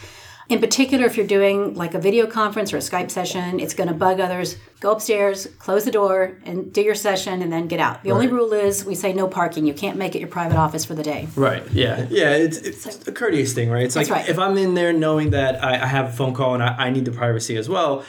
in 0.49 0.59
particular, 0.59 1.05
if 1.05 1.15
you're 1.15 1.25
doing 1.27 1.75
like 1.75 1.93
a 1.93 1.99
video 1.99 2.27
conference 2.27 2.73
or 2.73 2.77
a 2.77 2.81
Skype 2.81 3.09
session, 3.09 3.59
it's 3.59 3.73
going 3.73 3.87
to 3.87 3.93
bug 3.95 4.19
others. 4.19 4.57
Go 4.81 4.91
upstairs, 4.91 5.47
close 5.59 5.85
the 5.85 5.91
door, 5.91 6.37
and 6.43 6.73
do 6.73 6.81
your 6.81 6.95
session, 6.95 7.41
and 7.41 7.53
then 7.53 7.67
get 7.67 7.79
out. 7.79 8.03
The 8.03 8.11
only 8.11 8.27
rule 8.27 8.51
is 8.51 8.83
we 8.83 8.95
say 8.95 9.13
no 9.13 9.27
parking. 9.29 9.65
You 9.65 9.73
can't 9.73 9.97
make 9.97 10.13
it 10.13 10.19
your 10.19 10.27
private 10.27 10.57
office 10.57 10.83
for 10.83 10.93
the 10.93 11.03
day. 11.03 11.29
Right. 11.37 11.63
Yeah. 11.71 12.05
Yeah. 12.09 12.31
It's, 12.31 12.57
it's 12.57 13.07
a 13.07 13.13
courteous 13.13 13.53
thing, 13.53 13.69
right? 13.69 13.83
It's 13.85 13.95
like 13.95 14.07
That's 14.07 14.27
right. 14.27 14.29
if 14.29 14.39
I'm 14.39 14.57
in 14.57 14.73
there 14.73 14.91
knowing 14.91 15.29
that 15.29 15.63
I, 15.63 15.75
I 15.75 15.85
have 15.85 16.09
a 16.09 16.11
phone 16.11 16.33
call 16.33 16.53
and 16.55 16.63
I, 16.63 16.75
I 16.87 16.89
need 16.89 17.05
the 17.05 17.11
privacy 17.11 17.55
as 17.55 17.69
well, 17.69 18.03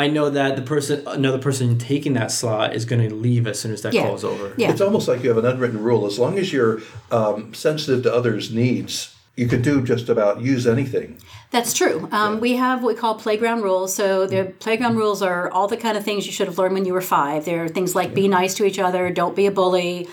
I 0.00 0.06
know 0.08 0.30
that 0.30 0.56
the 0.56 0.62
person, 0.62 1.02
another 1.06 1.38
person 1.38 1.76
taking 1.78 2.14
that 2.14 2.30
slot 2.30 2.74
is 2.74 2.86
going 2.86 3.06
to 3.06 3.14
leave 3.14 3.46
as 3.46 3.60
soon 3.60 3.72
as 3.72 3.82
that 3.82 3.92
Yeah. 3.92 4.04
call's 4.06 4.24
over. 4.24 4.54
Yeah. 4.56 4.70
It's 4.70 4.80
almost 4.80 5.06
like 5.08 5.22
you 5.22 5.28
have 5.28 5.36
an 5.38 5.44
unwritten 5.44 5.82
rule. 5.82 6.06
As 6.06 6.18
long 6.18 6.38
as 6.38 6.52
you're 6.54 6.80
um, 7.10 7.52
sensitive 7.52 8.02
to 8.04 8.14
others' 8.14 8.50
needs, 8.50 9.14
you 9.36 9.46
could 9.46 9.60
do 9.60 9.82
just 9.82 10.08
about 10.08 10.40
use 10.40 10.66
anything. 10.66 11.18
That's 11.50 11.74
true. 11.74 12.08
Um, 12.12 12.40
We 12.40 12.56
have 12.56 12.82
what 12.82 12.94
we 12.94 13.00
call 13.00 13.14
playground 13.16 13.60
rules. 13.62 13.94
So 13.94 14.26
the 14.26 14.54
playground 14.58 14.96
rules 14.96 15.20
are 15.20 15.50
all 15.50 15.68
the 15.68 15.76
kind 15.76 15.98
of 15.98 16.04
things 16.04 16.24
you 16.26 16.32
should 16.32 16.46
have 16.46 16.58
learned 16.58 16.74
when 16.74 16.86
you 16.86 16.94
were 16.94 17.02
five. 17.02 17.44
There 17.44 17.64
are 17.64 17.68
things 17.68 17.94
like 17.94 18.14
be 18.14 18.26
nice 18.26 18.54
to 18.54 18.64
each 18.64 18.78
other, 18.78 19.10
don't 19.10 19.36
be 19.36 19.46
a 19.46 19.50
bully, 19.50 20.08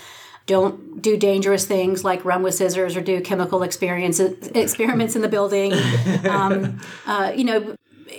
don't 0.47 1.01
do 1.01 1.15
dangerous 1.17 1.65
things 1.65 2.03
like 2.03 2.25
run 2.25 2.41
with 2.43 2.55
scissors 2.55 2.95
or 2.97 3.01
do 3.01 3.21
chemical 3.21 3.63
experiences 3.63 4.47
experiments 4.55 5.15
in 5.15 5.21
the 5.21 5.27
building. 5.29 5.73
um, 6.29 6.79
uh, 7.05 7.31
you 7.35 7.43
know, 7.43 7.75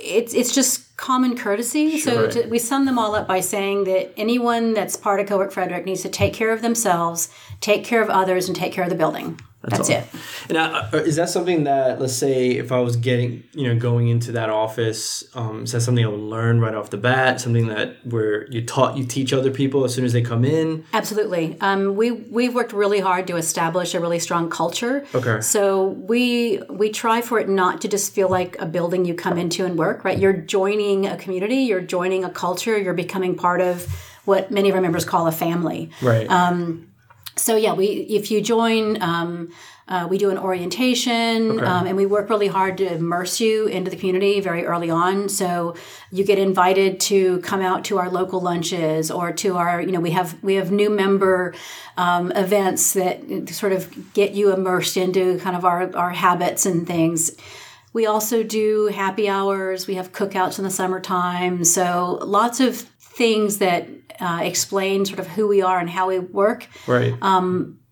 it's 0.09 0.35
it's 0.35 0.55
just 0.55 0.97
common 0.97 1.37
courtesy. 1.37 1.99
so 1.99 2.29
to, 2.29 2.47
we 2.49 2.59
sum 2.59 2.85
them 2.85 2.99
all 2.99 3.15
up 3.15 3.29
by 3.29 3.41
saying 3.41 3.85
that 3.85 4.13
anyone 4.17 4.75
that's 4.75 4.97
part 4.97 5.21
of 5.21 5.27
Cowork 5.27 5.53
Frederick 5.53 5.85
needs 5.85 6.03
to 6.03 6.09
take 6.09 6.35
care 6.35 6.51
of 6.51 6.63
themselves, 6.63 7.29
take 7.61 7.85
care 7.85 8.03
of 8.03 8.11
others, 8.11 8.49
and 8.49 8.57
take 8.57 8.73
care 8.73 8.85
of 8.85 8.91
the 8.91 8.97
building. 8.97 9.41
That's, 9.63 9.91
all. 9.91 9.97
it. 9.97 10.05
And 10.49 10.57
uh, 10.57 10.89
is 10.93 11.17
that 11.17 11.29
something 11.29 11.65
that, 11.65 12.01
let's 12.01 12.15
say, 12.15 12.51
if 12.51 12.71
I 12.71 12.79
was 12.79 12.97
getting, 12.97 13.43
you 13.53 13.67
know, 13.67 13.79
going 13.79 14.09
into 14.09 14.31
that 14.33 14.51
office, 14.51 15.25
um, 15.35 15.65
is 15.65 15.73
that 15.73 15.81
something 15.81 16.05
I 16.05 16.09
would 16.09 16.21
learn 16.21 16.61
right 16.61 16.75
off 16.75 16.91
the 16.91 16.97
bat? 16.97 17.41
Something 17.41 17.67
that 17.67 18.07
where 18.07 18.49
you 18.51 18.65
taught, 18.65 18.97
you 18.97 19.05
teach 19.05 19.33
other 19.33 19.51
people 19.51 19.85
as 19.85 19.93
soon 19.93 20.05
as 20.05 20.13
they 20.13 20.23
come 20.23 20.45
in? 20.45 20.85
Absolutely. 20.93 21.59
Um, 21.61 21.97
we 21.97 22.13
we've 22.13 22.55
worked 22.55 22.73
really 22.73 23.01
hard 23.01 23.27
to 23.27 23.37
establish 23.37 23.95
a 23.95 24.01
really 24.01 24.21
strong 24.21 24.49
culture. 24.49 25.05
Okay. 25.13 25.41
So 25.41 25.89
we 25.89 26.63
we 26.71 26.91
try 26.91 27.21
for 27.21 27.41
it 27.41 27.49
not 27.49 27.81
to 27.81 27.89
just 27.89 28.15
feel 28.15 28.29
like 28.29 28.57
a 28.61 28.67
building 28.67 29.05
you 29.05 29.15
come 29.15 29.39
into 29.39 29.65
and 29.65 29.77
work. 29.77 30.05
Right. 30.05 30.19
You're 30.19 30.35
joining 30.35 31.07
a 31.07 31.17
community. 31.17 31.57
You're 31.57 31.81
joining 31.81 32.25
a 32.25 32.31
culture. 32.31 32.79
You're 32.79 32.95
becoming 32.95 33.35
part 33.35 33.61
of 33.61 33.87
what 34.25 34.51
many 34.51 34.69
of 34.69 34.77
our 34.77 34.81
members 34.81 35.05
call 35.05 35.27
a 35.27 35.33
family. 35.33 35.91
Right. 36.01 36.31
So 37.39 37.57
yeah, 37.57 37.73
we 37.73 37.87
if 37.87 38.31
you 38.31 38.41
join. 38.41 39.01
Um, 39.03 39.51
uh, 39.89 40.07
we 40.07 40.19
do 40.19 40.29
an 40.29 40.37
orientation 40.37 41.65
um, 41.65 41.87
and 41.87 41.97
we 41.97 42.05
work 42.05 42.29
really 42.29 42.47
hard 42.47 42.77
to 42.77 42.93
immerse 42.93 43.41
you 43.41 43.67
into 43.69 43.91
the 43.91 43.97
community 43.97 44.39
very 44.39 44.67
early 44.67 44.91
on. 44.91 45.31
So 45.31 45.77
you 46.13 46.25
get 46.25 46.39
invited 46.39 47.01
to 47.01 47.41
come 47.41 47.63
out 47.63 47.87
to 47.87 47.99
our 47.99 48.11
local 48.11 48.41
lunches 48.41 49.11
or 49.11 49.33
to 49.33 49.57
our, 49.57 49.81
you 49.81 49.91
know, 49.91 50.01
we 50.01 50.11
have 50.11 50.37
we 50.43 50.57
have 50.57 50.71
new 50.71 50.91
member 50.91 51.55
um, 51.97 52.33
events 52.33 52.93
that 52.93 53.49
sort 53.49 53.73
of 53.73 54.13
get 54.13 54.33
you 54.33 54.53
immersed 54.53 54.99
into 54.99 55.39
kind 55.39 55.57
of 55.57 55.65
our, 55.65 55.97
our 55.97 56.11
habits 56.11 56.67
and 56.67 56.87
things. 56.87 57.31
We 57.95 58.05
also 58.05 58.43
do 58.43 58.87
happy 58.89 59.27
hours. 59.27 59.87
We 59.87 59.95
have 59.95 60.13
cookouts 60.13 60.59
in 60.59 60.65
the 60.65 60.71
summertime. 60.71 61.65
So 61.65 62.19
lots 62.23 62.61
of 62.61 62.87
things 63.19 63.59
that 63.59 63.89
uh, 64.21 64.41
explain 64.43 65.05
sort 65.05 65.19
of 65.19 65.27
who 65.27 65.47
we 65.47 65.61
are 65.61 65.79
and 65.79 65.91
how 65.91 66.09
we 66.09 66.19
work. 66.19 66.67
right. 66.87 67.15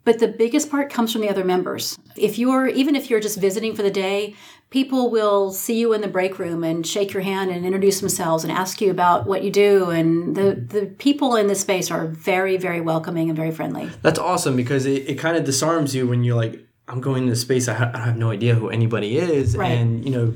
But 0.04 0.20
the 0.20 0.28
biggest 0.28 0.70
part 0.70 0.88
comes 0.88 1.10
from 1.12 1.20
the 1.22 1.28
other 1.28 1.42
members. 1.44 1.98
If 2.14 2.38
you're, 2.38 2.68
even 2.68 2.94
if 2.94 3.10
you're 3.10 3.18
just 3.18 3.40
visiting 3.40 3.74
for 3.74 3.82
the 3.82 3.90
day, 3.90 4.36
people 4.70 5.10
will 5.10 5.50
see 5.50 5.80
you 5.80 5.92
in 5.94 6.00
the 6.00 6.06
break 6.06 6.38
room 6.38 6.62
and 6.62 6.86
shake 6.86 7.12
your 7.12 7.24
hand 7.24 7.50
and 7.50 7.66
introduce 7.66 7.98
themselves 7.98 8.44
and 8.44 8.52
ask 8.52 8.80
you 8.80 8.92
about 8.92 9.26
what 9.26 9.42
you 9.42 9.50
do. 9.50 9.90
And 9.90 10.36
the, 10.36 10.54
the 10.54 10.86
people 10.86 11.34
in 11.34 11.48
this 11.48 11.60
space 11.62 11.90
are 11.90 12.06
very, 12.06 12.56
very 12.56 12.80
welcoming 12.80 13.28
and 13.30 13.36
very 13.36 13.50
friendly. 13.50 13.90
That's 14.02 14.20
awesome 14.20 14.54
because 14.54 14.86
it, 14.86 15.08
it 15.08 15.14
kind 15.16 15.36
of 15.36 15.42
disarms 15.42 15.92
you 15.92 16.06
when 16.06 16.22
you're 16.22 16.36
like, 16.36 16.64
I'm 16.86 17.00
going 17.00 17.26
to 17.26 17.34
space. 17.34 17.66
I, 17.66 17.74
ha- 17.74 17.90
I 17.92 17.98
have 18.04 18.16
no 18.16 18.30
idea 18.30 18.54
who 18.54 18.68
anybody 18.68 19.18
is, 19.18 19.56
Right. 19.56 19.72
and 19.72 20.04
you 20.04 20.12
know, 20.12 20.34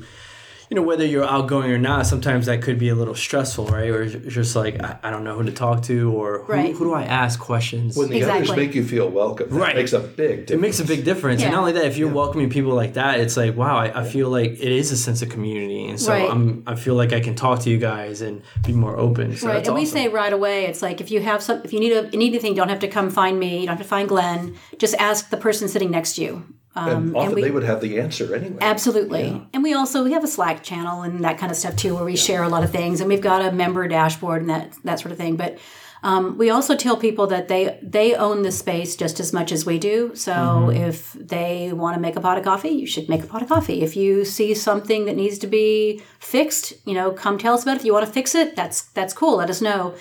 you 0.71 0.75
know 0.75 0.83
whether 0.83 1.05
you're 1.05 1.25
outgoing 1.25 1.69
or 1.69 1.77
not. 1.77 2.07
Sometimes 2.07 2.45
that 2.45 2.61
could 2.61 2.79
be 2.79 2.87
a 2.87 2.95
little 2.95 3.13
stressful, 3.13 3.67
right? 3.67 3.89
Or 3.89 4.07
just 4.07 4.55
like 4.55 4.81
I, 4.81 4.97
I 5.03 5.09
don't 5.11 5.25
know 5.25 5.35
who 5.35 5.43
to 5.43 5.51
talk 5.51 5.83
to, 5.83 6.13
or 6.13 6.43
who, 6.43 6.53
Right. 6.53 6.73
who 6.73 6.85
do 6.85 6.93
I 6.93 7.03
ask 7.03 7.37
questions? 7.41 7.97
When 7.97 8.09
the 8.09 8.23
others 8.23 8.55
make 8.55 8.73
you 8.73 8.85
feel 8.85 9.09
welcome, 9.09 9.49
that 9.49 9.55
Right. 9.59 9.75
makes 9.75 9.91
a 9.91 9.99
big 9.99 10.45
difference. 10.47 10.51
it 10.51 10.59
makes 10.61 10.79
a 10.79 10.85
big 10.85 11.03
difference, 11.03 11.41
and 11.43 11.51
not 11.51 11.59
only 11.59 11.73
that, 11.73 11.83
if 11.83 11.97
you're 11.97 12.07
welcoming 12.13 12.49
people 12.49 12.73
like 12.73 12.93
that, 12.93 13.19
it's 13.19 13.35
like 13.35 13.57
wow, 13.57 13.75
I, 13.77 14.01
I 14.01 14.03
feel 14.05 14.29
like 14.29 14.51
it 14.51 14.71
is 14.81 14.93
a 14.93 14.97
sense 14.97 15.21
of 15.21 15.27
community, 15.27 15.87
and 15.89 15.99
so 15.99 16.13
Right. 16.13 16.31
I'm 16.31 16.63
I 16.65 16.75
feel 16.75 16.95
like 16.95 17.11
I 17.11 17.19
can 17.19 17.35
talk 17.35 17.59
to 17.63 17.69
you 17.69 17.77
guys 17.77 18.21
and 18.21 18.41
be 18.65 18.71
more 18.71 18.97
open. 18.97 19.35
So 19.35 19.47
right. 19.47 19.55
that's 19.55 19.67
And 19.67 19.75
we 19.75 19.83
say 19.85 20.07
right 20.07 20.31
away, 20.31 20.67
it's 20.67 20.81
like 20.81 21.01
if 21.01 21.11
you 21.11 21.19
have 21.19 21.43
some, 21.43 21.59
if 21.65 21.73
you 21.73 21.81
need 21.81 21.91
a, 21.91 22.03
need 22.15 22.29
anything, 22.29 22.51
you 22.51 22.57
don't 22.61 22.69
have 22.69 22.79
to 22.79 22.87
come 22.87 23.09
find 23.09 23.37
me. 23.37 23.59
You 23.59 23.65
don't 23.67 23.75
have 23.75 23.85
to 23.85 23.89
find 23.89 24.07
Glen. 24.07 24.55
Just 24.77 24.95
ask 24.95 25.29
the 25.31 25.37
person 25.37 25.67
sitting 25.67 25.91
next 25.91 26.13
to 26.15 26.21
you. 26.23 26.43
Um, 26.75 26.89
and 26.89 27.15
often 27.17 27.35
we- 27.35 27.41
they 27.41 27.51
would 27.51 27.63
have 27.63 27.81
the 27.81 27.99
answer 27.99 28.33
anyway. 28.33 28.57
Absolutely. 28.61 29.45
And 29.53 29.61
we 29.63 29.73
also 29.73 30.03
we 30.03 30.13
have 30.13 30.23
a 30.23 30.27
Slack 30.27 30.63
channel 30.63 31.01
and 31.01 31.23
that 31.23 31.37
kind 31.37 31.51
of 31.51 31.57
stuff 31.57 31.75
too 31.75 31.95
where 31.95 32.05
we 32.05 32.15
share 32.15 32.43
a 32.43 32.49
lot 32.49 32.63
of 32.63 32.71
things 32.71 33.01
and 33.01 33.09
we've 33.09 33.21
got 33.21 33.41
a 33.45 33.51
member 33.51 33.87
dashboard 33.87 34.41
and 34.41 34.49
that 34.49 34.73
that 34.85 34.99
sort 34.99 35.11
of 35.11 35.17
thing. 35.17 35.35
But 35.35 35.57
um, 36.03 36.37
we 36.37 36.49
also 36.49 36.75
tell 36.75 36.97
people 36.97 37.27
that 37.27 37.47
they 37.47 37.77
they 37.83 38.15
own 38.15 38.41
the 38.41 38.51
space 38.51 38.95
just 38.95 39.19
as 39.19 39.33
much 39.33 39.51
as 39.51 39.65
we 39.65 39.77
do. 39.77 40.15
So 40.15 40.71
if 40.73 41.13
they 41.13 41.71
want 41.73 41.93
to 41.95 42.01
make 42.01 42.15
a 42.15 42.21
pot 42.21 42.37
of 42.39 42.43
coffee, 42.43 42.69
you 42.69 42.87
should 42.87 43.07
make 43.09 43.23
a 43.23 43.27
pot 43.27 43.41
of 43.43 43.49
coffee. 43.49 43.81
If 43.83 43.95
you 43.95 44.25
see 44.25 44.53
something 44.55 45.05
that 45.05 45.15
needs 45.15 45.37
to 45.39 45.47
be 45.47 46.01
fixed, 46.19 46.73
you 46.87 46.93
know, 46.93 47.11
come 47.11 47.37
tell 47.37 47.53
us 47.53 47.63
about 47.63 47.75
it. 47.75 47.81
If 47.81 47.85
you 47.85 47.93
want 47.93 48.05
to 48.07 48.11
fix 48.11 48.33
it, 48.33 48.55
that's 48.55 48.83
that's 48.93 49.13
cool. 49.13 49.37
Let 49.37 49.49
us 49.49 49.61
know. 49.61 49.93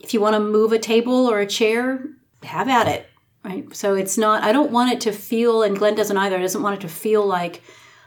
If 0.00 0.14
you 0.14 0.20
want 0.20 0.34
to 0.34 0.40
move 0.40 0.72
a 0.72 0.78
table 0.78 1.26
or 1.26 1.40
a 1.40 1.46
chair, 1.46 2.04
have 2.44 2.68
at 2.68 2.86
it. 2.86 3.06
Right. 3.44 3.74
So 3.74 3.94
it's 3.94 4.18
not. 4.18 4.42
I 4.42 4.52
don't 4.52 4.72
want 4.72 4.92
it 4.92 5.00
to 5.02 5.12
feel, 5.12 5.62
and 5.62 5.78
Glen 5.78 5.94
doesn't 5.94 6.16
either. 6.16 6.38
Doesn't 6.38 6.62
want 6.62 6.76
it 6.76 6.80
to 6.82 6.88
feel 6.88 7.24
like 7.24 7.62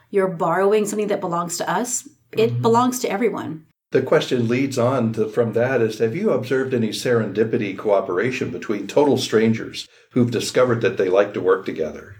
you're 0.09 0.27
borrowing 0.27 0.85
something 0.85 1.07
that 1.07 1.21
belongs 1.21 1.57
to 1.57 1.69
us. 1.69 2.07
It 2.33 2.61
belongs 2.61 2.99
to 2.99 3.09
everyone. 3.09 3.65
The 3.91 4.01
question 4.01 4.47
leads 4.47 4.77
on 4.77 5.11
to, 5.13 5.27
from 5.27 5.51
that 5.53 5.81
is 5.81 5.99
Have 5.99 6.15
you 6.15 6.31
observed 6.31 6.73
any 6.73 6.89
serendipity 6.89 7.77
cooperation 7.77 8.49
between 8.49 8.87
total 8.87 9.17
strangers 9.17 9.87
who've 10.11 10.31
discovered 10.31 10.81
that 10.81 10.97
they 10.97 11.09
like 11.09 11.33
to 11.33 11.41
work 11.41 11.65
together? 11.65 12.15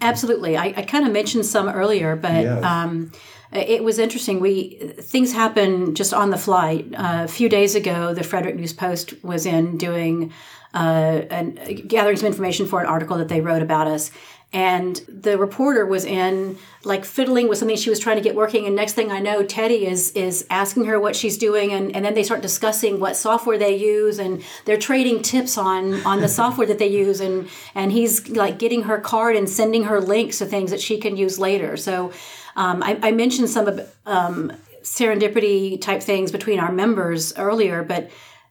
Absolutely. 0.00 0.56
I, 0.56 0.74
I 0.76 0.82
kind 0.82 1.06
of 1.06 1.12
mentioned 1.12 1.46
some 1.46 1.68
earlier, 1.68 2.14
but 2.16 2.42
Yeah. 2.42 2.58
um, 2.60 3.12
it 3.52 3.84
was 3.84 3.98
interesting. 3.98 4.40
We 4.40 4.92
things 5.00 5.32
happen 5.32 5.94
just 5.94 6.12
on 6.12 6.30
the 6.30 6.36
fly. 6.36 6.84
Uh, 6.94 7.22
a 7.24 7.28
few 7.28 7.48
days 7.48 7.74
ago, 7.74 8.12
the 8.12 8.24
Frederick 8.24 8.56
News 8.56 8.72
Post 8.72 9.14
was 9.22 9.46
in 9.46 9.78
doing 9.78 10.32
uh, 10.74 11.22
and 11.30 11.88
gathering 11.88 12.16
some 12.16 12.26
information 12.26 12.66
for 12.66 12.80
an 12.80 12.86
article 12.86 13.16
that 13.18 13.28
they 13.28 13.40
wrote 13.40 13.62
about 13.62 13.86
us. 13.86 14.10
And 14.52 14.94
the 15.08 15.36
reporter 15.36 15.84
was 15.84 16.04
in 16.04 16.58
like 16.84 17.04
fiddling 17.04 17.48
with 17.48 17.58
something 17.58 17.76
she 17.76 17.90
was 17.90 17.98
trying 17.98 18.18
to 18.18 18.22
get 18.22 18.36
working. 18.36 18.66
And 18.66 18.76
next 18.76 18.92
thing 18.92 19.10
I 19.10 19.18
know, 19.18 19.42
Teddy 19.42 19.84
is 19.84 20.12
is 20.12 20.46
asking 20.48 20.84
her 20.84 21.00
what 21.00 21.16
she's 21.16 21.36
doing, 21.36 21.72
and, 21.72 21.94
and 21.96 22.04
then 22.04 22.14
they 22.14 22.22
start 22.22 22.40
discussing 22.40 23.00
what 23.00 23.16
software 23.16 23.58
they 23.58 23.76
use, 23.76 24.20
and 24.20 24.44
they're 24.64 24.78
trading 24.78 25.22
tips 25.22 25.58
on 25.58 25.94
on 26.06 26.20
the 26.20 26.28
software 26.28 26.68
that 26.68 26.78
they 26.78 26.86
use, 26.86 27.18
and 27.18 27.48
and 27.74 27.90
he's 27.90 28.28
like 28.28 28.60
getting 28.60 28.84
her 28.84 28.98
card 29.00 29.34
and 29.34 29.48
sending 29.48 29.84
her 29.84 30.00
links 30.00 30.38
to 30.38 30.46
things 30.46 30.70
that 30.70 30.80
she 30.80 30.98
can 30.98 31.16
use 31.16 31.36
later. 31.40 31.76
So 31.76 32.12
um, 32.54 32.80
I, 32.80 32.98
I 33.02 33.10
mentioned 33.10 33.50
some 33.50 33.66
of 33.66 33.92
um, 34.06 34.52
serendipity 34.82 35.80
type 35.80 36.00
things 36.00 36.30
between 36.30 36.60
our 36.60 36.70
members 36.70 37.36
earlier, 37.36 37.82
but 37.82 38.08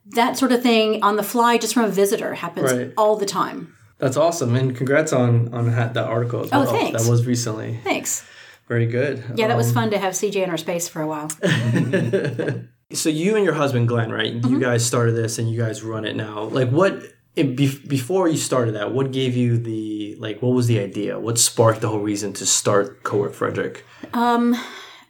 that 0.07 0.38
sort 0.38 0.51
of 0.51 0.62
thing 0.62 1.01
on 1.03 1.15
the 1.15 1.24
fly 1.24 1.57
just 1.57 1.74
from 1.74 1.86
a 1.86 1.89
visitor 1.89 2.33
happens 2.36 2.72
Right. 2.72 2.93
all 2.98 3.15
the 3.15 3.25
time. 3.25 3.74
That's 4.00 4.17
awesome, 4.17 4.55
and 4.55 4.75
congrats 4.75 5.13
on 5.13 5.53
on 5.53 5.72
that 5.72 5.93
that 5.93 6.05
article. 6.05 6.41
As 6.43 6.50
Oh, 6.51 6.65
thanks. 6.65 7.01
That 7.03 7.10
was 7.10 7.25
recently 7.25 7.79
Thanks. 7.83 8.25
very 8.67 8.86
good. 8.86 9.24
Yeah, 9.36 9.48
that 9.48 9.55
was 9.57 9.69
Um, 9.69 9.74
fun 9.75 9.91
to 9.91 9.98
have 9.98 10.13
CJ 10.13 10.43
in 10.43 10.50
our 10.50 10.57
space 10.57 10.88
for 10.89 11.01
a 11.01 11.07
while. 11.07 11.29
So 12.91 13.10
you 13.10 13.36
and 13.36 13.43
your 13.43 13.55
husband 13.55 13.88
Glen, 13.88 14.12
right? 14.12 14.36
Mm-hmm. 14.36 14.53
You 14.53 14.60
guys 14.60 14.86
started 14.86 15.13
this, 15.13 15.39
and 15.39 15.50
you 15.50 15.57
guys 15.60 15.81
run 15.81 16.05
it 16.05 16.15
now. 16.15 16.43
Like, 16.43 16.69
what 16.69 17.01
it, 17.36 17.55
be, 17.57 17.75
before 17.88 18.27
you 18.27 18.38
started 18.38 18.75
that? 18.75 18.93
What 18.93 19.12
gave 19.12 19.36
you 19.36 19.57
the 19.57 20.15
like? 20.19 20.43
What 20.43 20.53
was 20.53 20.67
the 20.67 20.79
idea? 20.79 21.19
What 21.19 21.39
sparked 21.39 21.81
the 21.81 21.88
whole 21.89 22.01
reason 22.01 22.33
to 22.33 22.45
start 22.45 23.01
Cowork 23.03 23.33
Frederick? 23.33 23.83
Um, 24.13 24.55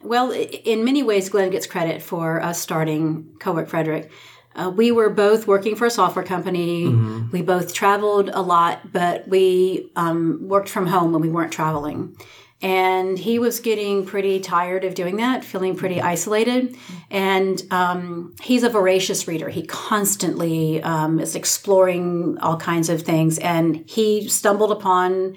Well, 0.02 0.30
in 0.32 0.84
many 0.84 1.02
ways, 1.02 1.28
Glen 1.28 1.50
gets 1.50 1.66
credit 1.66 2.00
for 2.02 2.42
us 2.42 2.58
starting 2.60 3.26
Cowork 3.38 3.68
Frederick. 3.68 4.10
Uh, 4.56 4.70
we 4.70 4.92
were 4.92 5.10
both 5.10 5.46
working 5.46 5.74
for 5.76 5.86
a 5.86 5.90
software 5.90 6.24
company. 6.24 6.86
We 7.32 7.42
both 7.42 7.74
traveled 7.74 8.30
a 8.32 8.40
lot, 8.40 8.92
but 8.92 9.26
we 9.26 9.90
um, 9.96 10.38
worked 10.42 10.68
from 10.68 10.86
home 10.86 11.12
when 11.12 11.22
we 11.22 11.28
weren't 11.28 11.52
traveling. 11.52 12.16
And 12.62 13.18
he 13.18 13.38
was 13.38 13.60
getting 13.60 14.06
pretty 14.06 14.40
tired 14.40 14.84
of 14.84 14.94
doing 14.94 15.16
that, 15.16 15.44
feeling 15.44 15.76
pretty 15.76 16.00
isolated. 16.00 16.76
And 17.10 17.62
um, 17.70 18.34
he's 18.40 18.62
a 18.62 18.70
voracious 18.70 19.28
reader. 19.28 19.50
He 19.50 19.66
constantly 19.66 20.82
um, 20.82 21.20
is 21.20 21.34
exploring 21.34 22.38
all 22.38 22.56
kinds 22.56 22.88
of 22.88 23.02
things. 23.02 23.38
And 23.38 23.84
he 23.86 24.28
stumbled 24.28 24.72
upon 24.72 25.36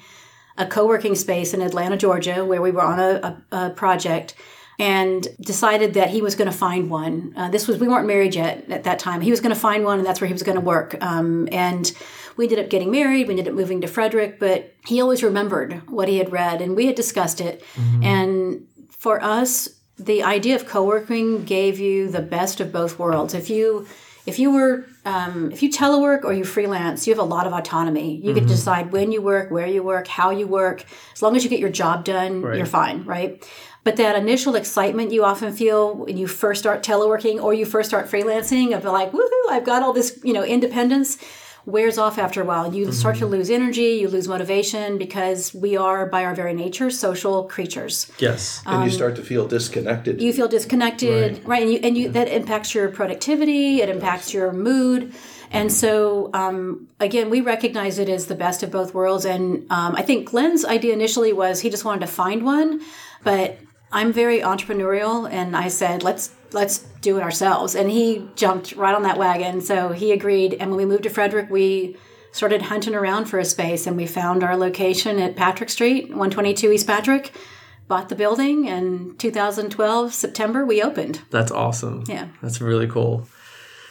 a 0.58 0.66
co-working 0.66 1.16
space 1.16 1.54
in 1.54 1.62
Atlanta, 1.62 1.98
Georgia, 1.98 2.46
where 2.46 2.62
we 2.62 2.72
were 2.72 2.82
on 2.82 3.00
a, 3.00 3.44
a, 3.52 3.66
a 3.66 3.70
project 3.72 4.34
and 4.80 5.28
decided 5.42 5.96
that 5.96 6.10
he 6.10 6.22
was 6.22 6.36
going 6.36 6.50
to 6.50 6.56
find 6.56 6.90
one. 6.90 7.34
Uh, 7.36 7.50
this 7.50 7.68
was 7.68 7.78
we 7.78 7.88
weren't 7.88 8.08
married 8.08 8.36
yet 8.36 8.70
at 8.70 8.84
that 8.84 9.00
time. 9.00 9.22
He 9.22 9.32
was 9.32 9.42
going 9.42 9.54
to 9.54 9.60
find 9.60 9.84
one, 9.84 9.98
and 9.98 10.08
that's 10.08 10.22
where 10.22 10.28
he 10.28 10.34
was 10.34 10.44
going 10.44 10.58
to 10.58 10.62
work. 10.62 10.96
Um, 11.02 11.50
and 11.52 11.92
we 12.36 12.46
ended 12.46 12.60
up 12.60 12.70
getting 12.70 12.92
married. 12.92 13.28
We 13.28 13.34
ended 13.34 13.48
up 13.48 13.56
moving 13.56 13.82
to 13.82 13.88
Frederick, 13.88 14.40
but 14.40 14.74
he 14.86 15.02
always 15.02 15.24
remembered 15.24 15.82
what 15.90 16.08
he 16.08 16.20
had 16.20 16.32
read, 16.32 16.62
and 16.62 16.76
we 16.76 16.86
had 16.86 16.96
discussed 16.96 17.42
it. 17.42 17.64
And 18.04 18.68
for 18.90 19.24
us, 19.24 19.70
the 19.98 20.22
idea 20.24 20.56
of 20.56 20.68
co-working 20.68 21.44
gave 21.44 21.80
you 21.80 22.08
the 22.08 22.22
best 22.22 22.60
of 22.60 22.72
both 22.72 23.00
worlds. 23.00 23.34
If 23.34 23.50
you 23.50 23.88
if 24.28 24.38
you 24.38 24.52
were 24.52 24.86
um, 25.08 25.52
if 25.54 25.64
you 25.64 25.70
telework 25.70 26.26
or 26.26 26.34
you 26.34 26.44
freelance, 26.44 27.08
you 27.08 27.14
have 27.14 27.20
a 27.20 27.24
lot 27.24 27.48
of 27.48 27.54
autonomy. 27.54 28.18
You 28.18 28.34
get 28.34 28.42
to 28.42 28.48
decide 28.48 28.92
when 28.92 29.14
you 29.14 29.22
work, 29.22 29.50
where 29.52 29.66
you 29.66 29.82
work, 29.82 30.06
how 30.06 30.32
you 30.32 30.48
work. 30.48 30.84
As 31.14 31.22
long 31.22 31.38
as 31.38 31.46
you 31.46 31.50
get 31.50 31.62
your 31.62 31.70
job 31.70 32.04
done, 32.04 32.42
you're 32.58 32.66
fine, 32.66 33.06
right? 33.06 33.42
But 33.86 33.96
that 33.96 34.18
initial 34.18 34.56
excitement 34.56 35.14
you 35.14 35.24
often 35.24 35.54
feel 35.54 35.96
when 35.96 36.18
you 36.18 36.28
first 36.28 36.60
start 36.60 36.84
teleworking 36.84 37.42
or 37.42 37.54
you 37.54 37.66
first 37.66 37.88
start 37.88 38.08
freelancing 38.08 38.76
of 38.76 38.84
like, 38.84 39.14
woohoo, 39.14 39.50
I've 39.50 39.64
got 39.64 39.82
all 39.82 39.94
this, 39.94 40.20
you 40.26 40.34
know, 40.34 40.44
independence 40.44 41.18
wears 41.68 41.98
off 41.98 42.18
after 42.18 42.42
a 42.42 42.46
while. 42.46 42.74
You 42.74 42.94
start 42.94 43.18
to 43.18 43.28
lose 43.28 43.50
energy, 43.50 44.00
you 44.02 44.08
lose 44.08 44.28
motivation 44.28 44.98
because 44.98 45.54
we 45.54 45.76
are, 45.76 46.06
by 46.06 46.24
our 46.24 46.34
very 46.34 46.54
nature, 46.54 46.90
social 46.90 47.44
creatures. 47.44 48.10
Yes. 48.20 48.64
and 48.66 48.86
you 48.86 48.90
start 48.90 49.18
to 49.18 49.22
feel 49.22 49.48
disconnected. 49.48 50.22
You 50.22 50.32
feel 50.32 50.48
disconnected, 50.48 51.46
right? 51.46 51.62
And 51.62 51.72
you 51.72 51.80
and 51.84 51.98
you 51.98 52.10
that 52.10 52.30
impacts 52.30 52.74
your 52.74 52.90
productivity. 52.90 53.82
It 53.82 53.90
impacts 53.90 54.34
your 54.34 54.54
mood. 54.54 55.14
And 55.52 55.72
so, 55.72 56.30
um, 56.34 56.88
again, 57.00 57.30
we 57.30 57.42
recognize 57.42 58.00
it 58.00 58.10
as 58.10 58.28
the 58.28 58.36
best 58.36 58.64
of 58.64 58.72
both 58.72 58.94
worlds. 58.94 59.26
And 59.26 59.70
um, 59.70 59.96
I 59.96 60.02
think 60.02 60.30
Glen's 60.30 60.66
idea 60.66 60.94
initially 60.94 61.34
was 61.34 61.60
he 61.60 61.70
just 61.70 61.86
wanted 61.86 62.02
to 62.02 62.08
find 62.08 62.44
one, 62.44 62.82
but 63.24 63.60
I'm 63.92 64.12
very 64.12 64.40
entrepreneurial, 64.40 65.32
and 65.32 65.56
I 65.56 65.70
said, 65.70 66.04
let's 66.04 66.32
let's 66.52 66.80
do 67.02 67.18
it 67.18 67.24
ourselves. 67.24 67.76
And 67.76 67.90
he 67.90 68.28
jumped 68.36 68.74
right 68.74 68.96
on 68.96 69.04
that 69.04 69.18
wagon. 69.18 69.62
So 69.62 69.90
he 69.90 70.12
agreed. 70.12 70.54
And 70.54 70.72
when 70.72 70.78
we 70.78 70.86
moved 70.86 71.04
to 71.04 71.10
Frederick, 71.10 71.50
we 71.50 71.98
started 72.32 72.64
hunting 72.64 72.96
around 72.96 73.26
for 73.26 73.40
a 73.40 73.46
space, 73.46 73.88
and 73.88 73.98
we 73.98 74.06
found 74.06 74.44
our 74.44 74.56
location 74.56 75.20
at 75.20 75.36
Patrick 75.36 75.70
Street, 75.70 76.10
122 76.10 76.72
East 76.72 76.88
Patrick. 76.88 77.32
Bought 77.88 78.10
the 78.10 78.16
building, 78.16 78.68
and 78.68 79.18
2012 79.18 80.14
September 80.14 80.66
we 80.66 80.82
opened. 80.82 81.22
That's 81.30 81.52
awesome. 81.52 82.04
Yeah. 82.08 82.28
That's 82.42 82.60
really 82.60 82.88
cool. 82.88 83.28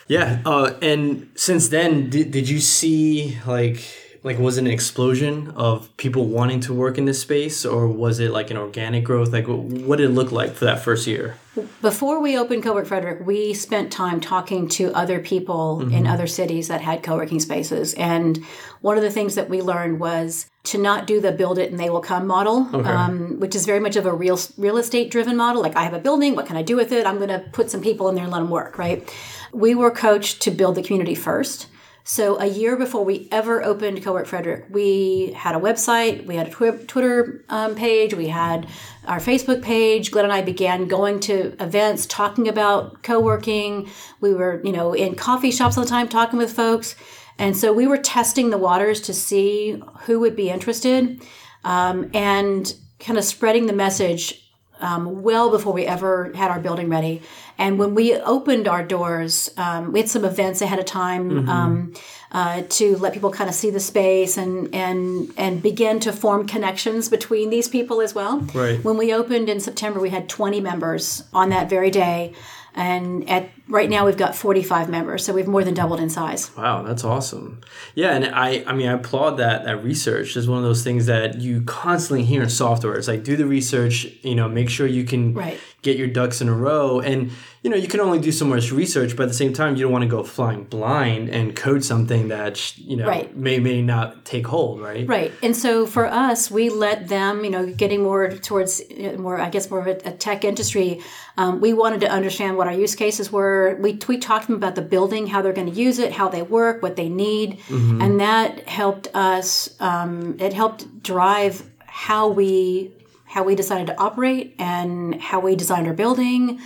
Yeah. 0.07 0.43
Uh, 0.45 0.75
and 0.83 1.31
since 1.35 1.69
then, 1.69 2.11
did, 2.11 2.31
did 2.31 2.47
you 2.49 2.61
see 2.61 3.39
like 3.47 3.83
like 4.23 4.39
was 4.39 4.59
it 4.59 4.63
an 4.63 4.71
explosion 4.71 5.53
of 5.57 5.95
people 5.97 6.27
wanting 6.27 6.61
to 6.61 6.75
work 6.75 6.99
in 6.99 7.05
this 7.05 7.21
space, 7.21 7.65
or 7.65 7.87
was 7.89 8.21
it 8.21 8.31
like 8.31 8.51
an 8.51 8.57
organic 8.57 9.05
growth? 9.05 9.33
Like, 9.33 9.47
what 9.47 9.97
did 9.97 10.11
it 10.11 10.13
look 10.13 10.33
like 10.33 10.53
for 10.55 10.65
that 10.65 10.83
first 10.83 11.07
year? 11.07 11.37
Before 11.81 12.21
we 12.21 12.37
opened 12.37 12.65
Cowork 12.65 12.87
Frederick, 12.87 13.27
we 13.27 13.55
spent 13.55 13.91
time 13.91 14.21
talking 14.21 14.69
to 14.71 14.93
other 14.93 15.21
people 15.21 15.81
in 15.91 16.07
other 16.07 16.27
cities 16.27 16.69
that 16.69 16.83
had 16.83 17.03
co-working 17.03 17.41
spaces. 17.41 17.95
And 17.95 18.45
one 18.83 18.99
of 18.99 19.03
the 19.03 19.11
things 19.11 19.37
that 19.37 19.49
we 19.49 19.63
learned 19.63 19.99
was 19.99 20.51
to 20.65 20.79
not 20.79 21.07
do 21.07 21.21
the 21.21 21.33
build 21.33 21.59
it 21.59 21.71
and 21.71 21.81
they 21.81 21.89
will 21.89 22.01
come 22.01 22.27
model, 22.27 22.69
um, 22.87 23.41
which 23.41 23.55
is 23.55 23.65
very 23.65 23.81
much 23.81 23.97
of 23.97 24.05
a 24.05 24.13
real 24.13 24.39
real 24.59 24.77
estate 24.77 25.11
driven 25.11 25.37
model. 25.37 25.63
Like 25.63 25.77
I 25.77 25.85
have 25.85 25.95
a 25.95 25.99
building, 25.99 26.35
what 26.35 26.47
can 26.47 26.57
I 26.57 26.63
do 26.63 26.77
with 26.77 26.93
it? 26.93 27.07
I'm 27.07 27.17
going 27.17 27.29
to 27.29 27.39
put 27.53 27.71
some 27.71 27.81
people 27.81 28.09
in 28.09 28.15
there 28.15 28.25
and 28.25 28.33
let 28.33 28.41
them 28.41 28.51
work, 28.51 28.77
right? 28.77 29.11
We 29.53 29.75
were 29.75 29.91
coached 29.91 30.43
to 30.43 30.51
build 30.51 30.75
the 30.75 30.83
community 30.83 31.15
first. 31.15 31.69
So 32.09 32.39
a 32.39 32.47
year 32.47 32.77
before 32.77 33.05
we 33.05 33.29
ever 33.33 33.65
opened 33.65 34.01
Cowork 34.01 34.29
Frederick, 34.29 34.67
we 34.71 35.33
had 35.33 35.57
a 35.57 35.59
website, 35.59 36.25
we 36.25 36.37
had 36.37 36.47
a 36.47 36.51
twi- 36.51 36.85
Twitter 36.87 37.45
um, 37.49 37.75
page, 37.75 38.15
we 38.15 38.29
had 38.29 38.69
our 39.09 39.19
Facebook 39.19 39.61
page. 39.61 40.13
Glen 40.13 40.25
and 40.25 40.33
I 40.33 40.41
began 40.41 40.87
going 40.87 41.19
to 41.21 41.57
events, 41.61 42.07
talking 42.07 42.47
about 42.47 43.03
co-working. 43.03 43.91
We 44.21 44.35
were, 44.35 44.61
you 44.63 44.71
know, 44.71 44.93
in 44.93 45.17
coffee 45.17 45.51
shops 45.51 45.77
all 45.77 45.83
the 45.83 45.91
time, 45.91 46.09
talking 46.09 46.39
with 46.39 46.53
folks, 46.53 46.95
and 47.41 47.57
so 47.57 47.73
we 47.73 47.89
were 47.89 47.99
testing 47.99 48.51
the 48.51 48.59
waters 48.59 49.01
to 49.01 49.13
see 49.13 49.83
who 50.03 50.21
would 50.21 50.37
be 50.37 50.49
interested, 50.49 51.21
um, 51.65 52.09
and 52.15 52.73
kind 53.01 53.19
of 53.19 53.25
spreading 53.25 53.67
the 53.67 53.73
message 53.73 54.46
um, 54.81 55.23
well 55.23 55.51
before 55.51 55.73
we 55.73 55.87
ever 55.87 56.33
had 56.35 56.51
our 56.51 56.61
building 56.61 56.89
ready. 56.89 57.23
And 57.59 57.79
when 57.79 57.95
we 57.95 58.15
opened 58.15 58.69
our 58.69 58.85
doors, 58.85 59.51
um, 59.57 59.93
we 59.93 60.01
had 60.01 60.09
some 60.09 60.25
events 60.25 60.61
ahead 60.61 60.79
of 60.79 60.85
time 60.85 61.49
um, 61.49 61.95
uh, 62.33 62.63
to 62.69 62.97
let 62.99 63.13
people 63.13 63.31
kind 63.31 63.49
of 63.49 63.55
see 63.55 63.71
the 63.71 63.81
space 63.81 64.37
and 64.37 64.75
and 64.75 65.33
and 65.37 65.63
begin 65.63 66.01
to 66.01 66.13
form 66.13 66.47
connections 66.47 67.09
between 67.09 67.51
these 67.51 67.69
people 67.69 68.01
as 68.01 68.15
well. 68.15 68.41
Right. 68.41 68.83
When 68.85 68.99
we 68.99 69.15
opened 69.15 69.49
in 69.49 69.61
September, 69.61 70.01
we 70.01 70.11
had 70.11 70.29
20 70.29 70.61
members 70.61 71.25
on 71.33 71.49
that 71.51 71.71
very 71.71 71.91
day. 71.91 72.35
And 72.75 73.29
at 73.31 73.49
right 73.69 73.89
now 73.91 74.07
we've 74.07 74.17
got 74.17 74.35
45 74.37 74.89
members, 74.89 75.25
so 75.25 75.33
we've 75.33 75.49
more 75.49 75.65
than 75.65 75.75
doubled 75.75 76.01
in 76.01 76.11
size. 76.11 76.55
Wow, 76.57 76.83
that's 76.83 77.05
awesome. 77.05 77.61
Yeah, 77.95 78.15
and 78.15 78.27
I 78.27 78.65
I 78.67 78.73
mean 78.73 78.89
I 78.89 78.93
applaud 78.93 79.33
that 79.39 79.65
that 79.65 79.83
research 79.83 80.37
is 80.37 80.49
one 80.49 80.59
of 80.59 80.65
those 80.65 80.85
things 80.85 81.07
that 81.07 81.41
you 81.41 81.63
constantly 81.63 82.25
hear 82.25 82.43
in 82.43 82.49
software. 82.51 82.95
It's 82.97 83.09
like 83.09 83.25
do 83.25 83.37
the 83.37 83.47
research, 83.47 84.07
you 84.23 84.35
know, 84.35 84.49
make 84.49 84.69
sure 84.69 84.87
you 84.87 85.05
can 85.05 85.35
Right. 85.35 85.59
Get 85.83 85.97
your 85.97 86.09
ducks 86.09 86.41
in 86.41 86.49
a 86.49 86.55
row 86.55 87.01
and 87.01 87.31
you 87.63 87.71
know, 87.71 87.77
you 87.77 87.89
can 87.89 87.99
only 87.99 88.21
do 88.21 88.31
so 88.31 88.45
much 88.45 88.71
research, 88.71 89.17
but 89.17 89.25
at 89.25 89.29
the 89.29 89.35
same 89.35 89.53
time 89.53 89.75
you 89.75 89.83
don't 89.83 89.91
want 89.91 90.03
to 90.03 90.09
go 90.09 90.23
flying 90.23 90.63
blind 90.63 91.29
and 91.31 91.57
code 91.57 91.83
something 91.85 92.29
that, 92.29 92.79
you 92.79 92.97
know, 92.97 93.09
Right. 93.09 93.37
may 93.37 93.59
may 93.59 93.83
not 93.83 94.25
take 94.25 94.47
hold, 94.47 94.81
right? 94.81 95.05
Right. 95.09 95.33
And 95.43 95.57
so 95.57 95.85
for 95.85 96.07
us, 96.07 96.49
we 96.49 96.69
let 96.71 97.09
them, 97.09 97.45
you 97.45 97.51
know, 97.51 97.67
getting 97.67 98.05
more 98.05 98.31
towards 98.31 98.83
more, 99.19 99.41
I 99.41 99.51
guess, 99.51 99.69
more 99.69 99.81
of 99.81 99.89
a, 99.89 99.97
a 100.09 100.13
tech 100.13 100.45
industry. 100.45 101.01
Um, 101.39 101.61
we 101.61 101.73
wanted 101.73 102.03
to 102.03 102.09
understand 102.09 102.57
what 102.57 102.69
our 102.69 102.73
use 102.73 102.95
cases 102.95 103.33
were. 103.33 103.77
We, 103.81 103.99
we 104.07 104.19
talked 104.19 104.47
to 104.47 104.53
them 104.53 104.57
about 104.57 104.77
the 104.77 104.83
building, 104.83 105.27
how 105.27 105.43
they're 105.43 105.53
going 105.53 105.73
to 105.73 105.77
use 105.77 105.99
it, 105.99 106.13
how 106.13 106.29
they 106.29 106.43
work, 106.43 106.83
what 106.83 106.95
they 106.95 107.09
need. 107.09 107.59
And 107.69 108.21
that 108.21 108.69
helped 108.69 109.09
us, 109.13 109.75
um, 109.81 110.37
it 110.39 110.53
helped 110.53 111.03
drive 111.03 111.69
how 111.85 112.29
we 112.29 112.93
how 113.37 113.43
we 113.45 113.55
decided 113.55 113.87
to 113.87 114.01
operate 114.01 114.55
and 114.59 115.21
how 115.21 115.39
we 115.39 115.55
designed 115.55 115.87
our 115.87 115.93
building. 115.93 116.59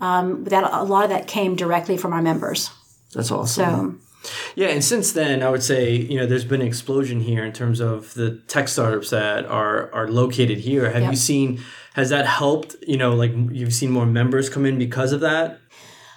Um, 0.00 0.44
that 0.44 0.62
a 0.72 0.84
lot 0.84 1.02
of 1.02 1.10
that 1.10 1.26
came 1.26 1.56
directly 1.56 1.96
from 1.96 2.12
our 2.12 2.22
members. 2.22 2.70
That's 3.14 3.32
awesome. 3.32 4.00
So 4.22 4.30
Yeah, 4.54 4.68
and 4.68 4.84
since 4.84 5.10
then, 5.10 5.42
I 5.42 5.50
would 5.50 5.62
say 5.62 5.90
you 5.96 6.16
know 6.18 6.26
there's 6.26 6.44
been 6.44 6.60
an 6.60 6.68
explosion 6.68 7.18
here 7.20 7.44
in 7.44 7.52
terms 7.52 7.80
of 7.80 8.14
the 8.14 8.28
tech 8.46 8.68
startups 8.68 9.10
that 9.10 9.44
are 9.46 9.92
are 9.92 10.08
located 10.08 10.58
here. 10.58 10.88
Have 10.88 11.02
Yep. 11.02 11.10
you 11.10 11.16
seen? 11.16 11.60
Has 11.94 12.10
that 12.10 12.26
helped? 12.26 12.76
You 12.86 12.96
know, 12.96 13.12
like 13.22 13.32
you've 13.50 13.74
seen 13.74 13.90
more 13.90 14.06
members 14.06 14.48
come 14.48 14.64
in 14.66 14.78
because 14.78 15.10
of 15.12 15.20
that. 15.20 15.58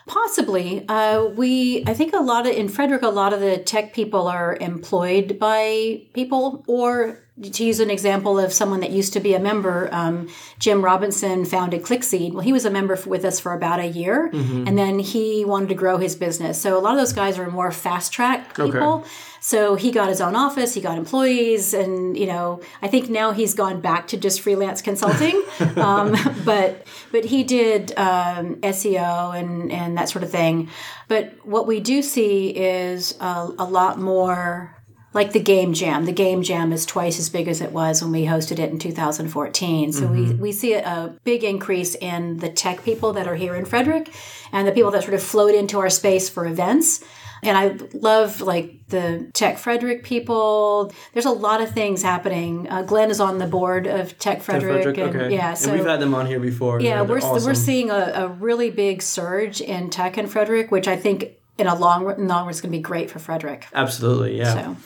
Possibly. 0.06 0.88
Uh, 0.88 1.26
we, 1.42 1.84
I 1.86 1.94
think 1.94 2.14
a 2.14 2.22
lot 2.32 2.48
of, 2.48 2.54
in 2.56 2.70
Frederick, 2.70 3.02
a 3.02 3.10
lot 3.10 3.34
of 3.34 3.42
the 3.42 3.58
tech 3.58 3.94
people 3.94 4.28
are 4.28 4.56
employed 4.62 5.38
by 5.38 6.04
people, 6.14 6.64
or 6.68 7.27
to 7.42 7.64
use 7.64 7.80
an 7.80 7.92
example 7.92 8.40
of 8.40 8.52
someone 8.52 8.80
that 8.80 8.90
used 8.90 9.14
to 9.14 9.20
be 9.20 9.36
a 9.36 9.40
member, 9.40 9.90
um, 9.92 10.28
Jim 10.58 10.84
Robinson 10.84 11.46
founded 11.46 11.84
ClickSeed. 11.84 12.34
Well, 12.34 12.42
he 12.42 12.52
was 12.52 12.66
a 12.66 12.72
member 12.72 12.98
with 13.06 13.24
us 13.24 13.40
for 13.40 13.54
about 13.54 13.80
a 13.80 13.86
year, 13.86 14.30
and 14.68 14.78
then 14.78 14.98
he 15.00 15.46
wanted 15.46 15.70
to 15.70 15.76
grow 15.76 15.98
his 15.98 16.16
business. 16.16 16.60
So 16.60 16.78
a 16.78 16.82
lot 16.82 16.94
of 16.94 17.00
those 17.00 17.14
guys 17.14 17.38
are 17.38 17.50
more 17.52 17.72
fast 17.72 18.12
track 18.12 18.56
people. 18.56 19.06
So 19.40 19.76
he 19.76 19.92
got 19.92 20.10
his 20.10 20.20
own 20.20 20.36
office, 20.36 20.74
he 20.74 20.82
got 20.82 20.98
employees, 20.98 21.74
and 21.74 22.18
you 22.18 22.26
know, 22.26 22.60
I 22.82 22.88
think 22.88 23.10
now 23.10 23.32
he's 23.32 23.54
gone 23.54 23.82
back 23.82 24.08
to 24.08 24.18
just 24.18 24.42
freelance 24.42 24.82
consulting. 24.82 25.42
um, 25.78 26.16
but 26.44 26.88
but 27.12 27.26
he 27.26 27.44
did 27.44 27.92
um, 27.98 28.56
SEO 28.58 29.40
and 29.40 29.72
and 29.72 29.98
that 29.98 30.10
sort 30.10 30.24
of 30.24 30.32
thing. 30.32 30.70
But 31.08 31.34
what 31.46 31.68
we 31.68 31.80
do 31.80 32.02
see 32.02 32.50
is 32.50 33.16
a, 33.22 33.52
a 33.60 33.66
lot 33.66 34.00
more 34.00 34.77
like 35.14 35.32
the 35.34 35.40
game 35.40 35.74
jam 35.74 36.06
the 36.06 36.12
game 36.12 36.44
jam 36.44 36.72
is 36.72 36.86
twice 36.86 37.18
as 37.20 37.30
big 37.30 37.48
as 37.48 37.62
it 37.62 37.72
was 37.72 38.02
when 38.02 38.12
we 38.12 38.26
hosted 38.26 38.60
it 38.60 38.70
in 38.70 38.78
2014 38.80 39.92
so 39.94 40.08
we, 40.08 40.34
we 40.34 40.52
see 40.52 40.74
a, 40.74 41.16
big 41.24 41.44
increase 41.44 41.96
in 41.96 42.38
the 42.38 42.50
tech 42.50 42.84
people 42.84 43.14
that 43.14 43.28
are 43.28 43.36
here 43.36 43.56
in 43.56 43.66
frederick 43.66 44.14
and 44.52 44.68
the 44.68 44.72
people 44.72 44.92
that 44.92 45.02
sort 45.04 45.14
of 45.14 45.24
float 45.24 45.54
into 45.56 45.80
our 45.80 45.90
space 45.90 46.30
for 46.30 46.46
events 46.46 47.04
and 47.44 47.58
i 47.58 47.78
love 47.94 48.42
like 48.42 48.76
the 48.90 49.30
tech 49.34 49.58
frederick 49.58 50.04
people 50.04 50.92
there's 51.14 51.26
a 51.26 51.32
lot 51.32 51.62
of 51.62 51.72
things 51.72 52.02
happening 52.02 52.68
uh, 52.70 52.82
glenn 52.84 53.10
is 53.10 53.20
on 53.20 53.38
the 53.38 53.48
board 53.48 53.86
of 53.88 54.18
tech 54.18 54.42
frederick, 54.42 54.84
Frederick, 54.84 54.98
and 54.98 55.16
okay. 55.16 55.34
yeah 55.36 55.54
so 55.54 55.70
and 55.70 55.80
we've 55.80 55.88
had 55.88 56.00
them 56.00 56.14
on 56.14 56.26
here 56.26 56.40
before. 56.40 56.80
yeah, 56.80 57.04
They're- 57.04 57.16
we're, 57.16 57.22
awesome. 57.22 57.46
we're 57.46 57.54
seeing 57.54 57.90
a, 57.90 58.12
a 58.16 58.28
really 58.28 58.70
big 58.72 59.02
surge 59.02 59.62
in 59.62 59.90
tech 59.90 60.18
in 60.18 60.28
Frederick, 60.28 60.72
which 60.72 60.88
I 60.88 60.96
think 60.96 61.37
in 61.58 61.68
a 61.68 61.76
long 61.76 62.04
run, 62.04 62.20
in 62.20 62.28
the 62.28 62.34
long 62.34 62.44
run 62.44 62.50
it's 62.50 62.62
going 62.62 62.72
to 62.72 62.78
be 62.78 62.82
great 62.82 63.10
for 63.10 63.20
Frederick. 63.20 63.68
absolutely 63.74 64.38
yeah. 64.38 64.54
So 64.54 64.78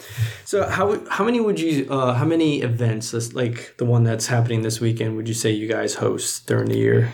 So 0.46 0.70
how 0.70 1.06
how 1.10 1.24
many 1.24 1.40
would 1.40 1.60
you 1.60 1.88
uh, 1.90 2.14
how 2.14 2.26
many 2.26 2.62
events 2.62 3.12
this, 3.12 3.34
like 3.34 3.76
the 3.78 3.86
one 3.86 4.04
that's 4.04 4.28
happening 4.28 4.62
this 4.62 4.80
weekend 4.80 5.16
would 5.16 5.28
you 5.28 5.34
say 5.34 5.52
you 5.52 5.68
guys 5.68 5.96
host 5.96 6.48
during 6.48 6.70
the 6.70 6.78
year? 6.78 7.14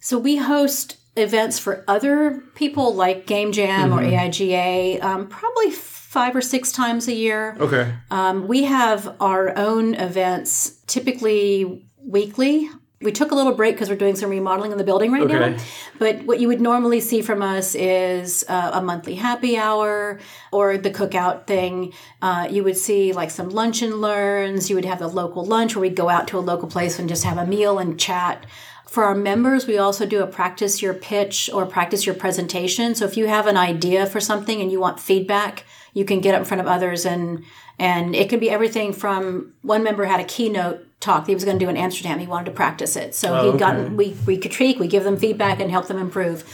So 0.00 0.18
we 0.18 0.36
host 0.36 0.98
events 1.16 1.58
for 1.58 1.84
other 1.88 2.42
people 2.54 2.94
like 2.94 3.26
Game 3.26 3.52
Jam 3.52 3.92
or 3.92 4.02
AIGA, 4.02 5.02
um, 5.02 5.28
probably 5.28 5.70
five 5.70 6.36
or 6.36 6.40
six 6.40 6.72
times 6.72 7.08
a 7.08 7.14
year. 7.14 7.56
Okay. 7.58 7.92
Um, 8.10 8.46
we 8.46 8.64
have 8.64 9.16
our 9.20 9.56
own 9.56 9.94
events 9.94 10.80
typically 10.86 11.88
weekly. 11.98 12.68
We 13.04 13.12
took 13.12 13.30
a 13.30 13.34
little 13.34 13.52
break 13.52 13.74
because 13.74 13.90
we're 13.90 13.96
doing 13.96 14.16
some 14.16 14.30
remodeling 14.30 14.72
in 14.72 14.78
the 14.78 14.84
building 14.84 15.12
right 15.12 15.22
Okay. 15.22 15.50
now. 15.50 15.62
But 15.98 16.24
what 16.24 16.40
you 16.40 16.48
would 16.48 16.60
normally 16.60 17.00
see 17.00 17.22
from 17.22 17.42
us 17.42 17.74
is 17.74 18.44
uh, 18.48 18.70
a 18.74 18.82
monthly 18.82 19.14
happy 19.14 19.56
hour 19.56 20.18
or 20.50 20.78
the 20.78 20.90
cookout 20.90 21.46
thing. 21.46 21.92
Uh, 22.22 22.48
you 22.50 22.64
would 22.64 22.76
see 22.76 23.12
like 23.12 23.30
some 23.30 23.50
lunch 23.50 23.82
and 23.82 24.00
learns. 24.00 24.70
You 24.70 24.76
would 24.76 24.84
have 24.86 24.98
the 24.98 25.08
local 25.08 25.44
lunch 25.44 25.76
where 25.76 25.82
we'd 25.82 25.96
go 25.96 26.08
out 26.08 26.26
to 26.28 26.38
a 26.38 26.40
local 26.40 26.68
place 26.68 26.98
and 26.98 27.08
just 27.08 27.24
have 27.24 27.38
a 27.38 27.46
meal 27.46 27.78
and 27.78 28.00
chat. 28.00 28.46
For 28.88 29.04
our 29.04 29.14
members, 29.14 29.66
we 29.66 29.76
also 29.76 30.06
do 30.06 30.22
a 30.22 30.26
practice 30.26 30.80
your 30.80 30.94
pitch 30.94 31.50
or 31.52 31.66
practice 31.66 32.06
your 32.06 32.14
presentation. 32.14 32.94
So 32.94 33.04
if 33.04 33.16
you 33.16 33.26
have 33.26 33.46
an 33.46 33.56
idea 33.56 34.06
for 34.06 34.20
something 34.20 34.60
and 34.60 34.70
you 34.70 34.80
want 34.80 35.00
feedback, 35.00 35.64
you 35.94 36.04
can 36.04 36.20
get 36.20 36.34
up 36.34 36.40
in 36.40 36.44
front 36.44 36.60
of 36.60 36.66
others 36.66 37.04
and 37.04 37.44
and 37.76 38.14
it 38.14 38.28
can 38.28 38.38
be 38.38 38.48
everything 38.50 38.92
from 38.92 39.52
one 39.62 39.82
member 39.82 40.04
had 40.04 40.20
a 40.20 40.24
keynote 40.24 40.86
talk 41.04 41.24
that 41.24 41.30
he 41.30 41.34
was 41.34 41.44
going 41.44 41.58
to 41.58 41.64
do 41.64 41.68
in 41.70 41.76
Amsterdam. 41.76 42.18
He 42.18 42.26
wanted 42.26 42.46
to 42.46 42.50
practice 42.52 42.96
it. 42.96 43.14
So 43.14 43.34
Oh, 43.36 43.50
he'd 43.52 43.58
gotten 43.60 43.96
we 43.96 44.16
we 44.26 44.38
critique, 44.38 44.78
we 44.78 44.88
give 44.88 45.04
them 45.04 45.16
feedback 45.16 45.60
and 45.60 45.70
help 45.70 45.86
them 45.88 45.98
improve. 45.98 46.44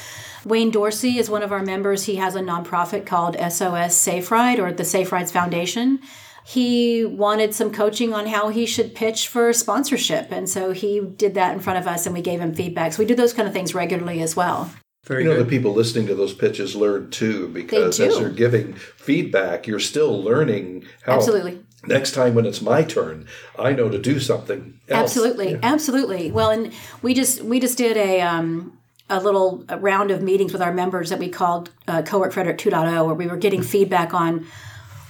Wayne 0.45 0.71
Dorsey 0.71 1.19
is 1.19 1.29
one 1.29 1.43
of 1.43 1.53
our 1.53 1.63
members. 1.63 2.05
He 2.05 2.17
has 2.17 2.35
a 2.35 2.41
nonprofit 2.41 3.05
called 3.07 3.37
SOS 3.53 3.95
Safe 3.97 4.31
Ride 4.31 4.59
or 4.59 4.73
the 4.73 4.85
Safe 4.85 5.13
Rides 5.13 5.31
Foundation. 5.31 6.01
He 6.45 7.05
wanted 7.05 7.55
some 7.55 7.71
coaching 7.71 8.15
on 8.15 8.27
how 8.27 8.49
he 8.49 8.65
should 8.67 8.95
pitch 8.95 9.29
for 9.29 9.53
sponsorship. 9.53 10.33
And 10.33 10.49
so 10.49 10.73
he 10.73 11.01
did 11.01 11.35
that 11.35 11.53
in 11.53 11.61
front 11.61 11.79
of 11.79 11.87
us 11.87 12.07
and 12.07 12.15
we 12.15 12.23
gave 12.23 12.41
him 12.41 12.55
feedback. 12.55 12.95
So 12.95 13.01
we 13.01 13.05
do 13.07 13.15
those 13.15 13.35
kind 13.35 13.47
of 13.47 13.53
things 13.55 13.75
regularly 13.75 14.23
as 14.23 14.35
well. 14.35 14.71
Very 15.07 15.23
You 15.25 15.29
know, 15.31 15.37
good. 15.37 15.47
the 15.47 15.51
people 15.51 15.73
listening 15.75 16.07
to 16.09 16.15
those 16.15 16.33
pitches 16.35 16.75
learn 16.75 17.11
too, 17.11 17.49
because 17.49 17.99
They 17.99 18.09
as 18.09 18.15
do. 18.15 18.21
you're 18.21 18.31
giving 18.31 18.73
feedback, 18.75 19.67
you're 19.67 19.79
still 19.79 20.23
learning 20.23 20.85
how. 21.03 21.15
Absolutely. 21.17 21.61
Next 21.87 22.13
time 22.13 22.35
when 22.35 22.45
it's 22.45 22.61
my 22.61 22.83
turn, 22.83 23.27
I 23.59 23.73
know 23.73 23.89
to 23.89 23.99
do 23.99 24.21
something. 24.21 24.79
Else. 24.89 25.03
Absolutely, 25.03 25.59
absolutely. 25.63 26.31
Well, 26.31 26.51
and 26.51 26.73
we 27.01 27.15
just 27.15 27.43
we 27.43 27.59
just 27.59 27.79
did 27.79 27.97
a 27.97 28.21
um, 28.21 28.79
a 29.09 29.19
little 29.21 29.65
round 29.79 30.11
of 30.11 30.23
meetings 30.23 30.53
with 30.53 30.61
our 30.61 30.73
members 30.73 31.11
that 31.11 31.19
we 31.19 31.29
called 31.29 31.71
uh, 31.89 32.03
Cowork 32.03 32.33
Frederick 32.33 32.59
2.0, 32.59 33.07
where 33.07 33.15
we 33.15 33.27
were 33.27 33.37
getting 33.37 33.63
feedback 33.63 34.13
on 34.13 34.47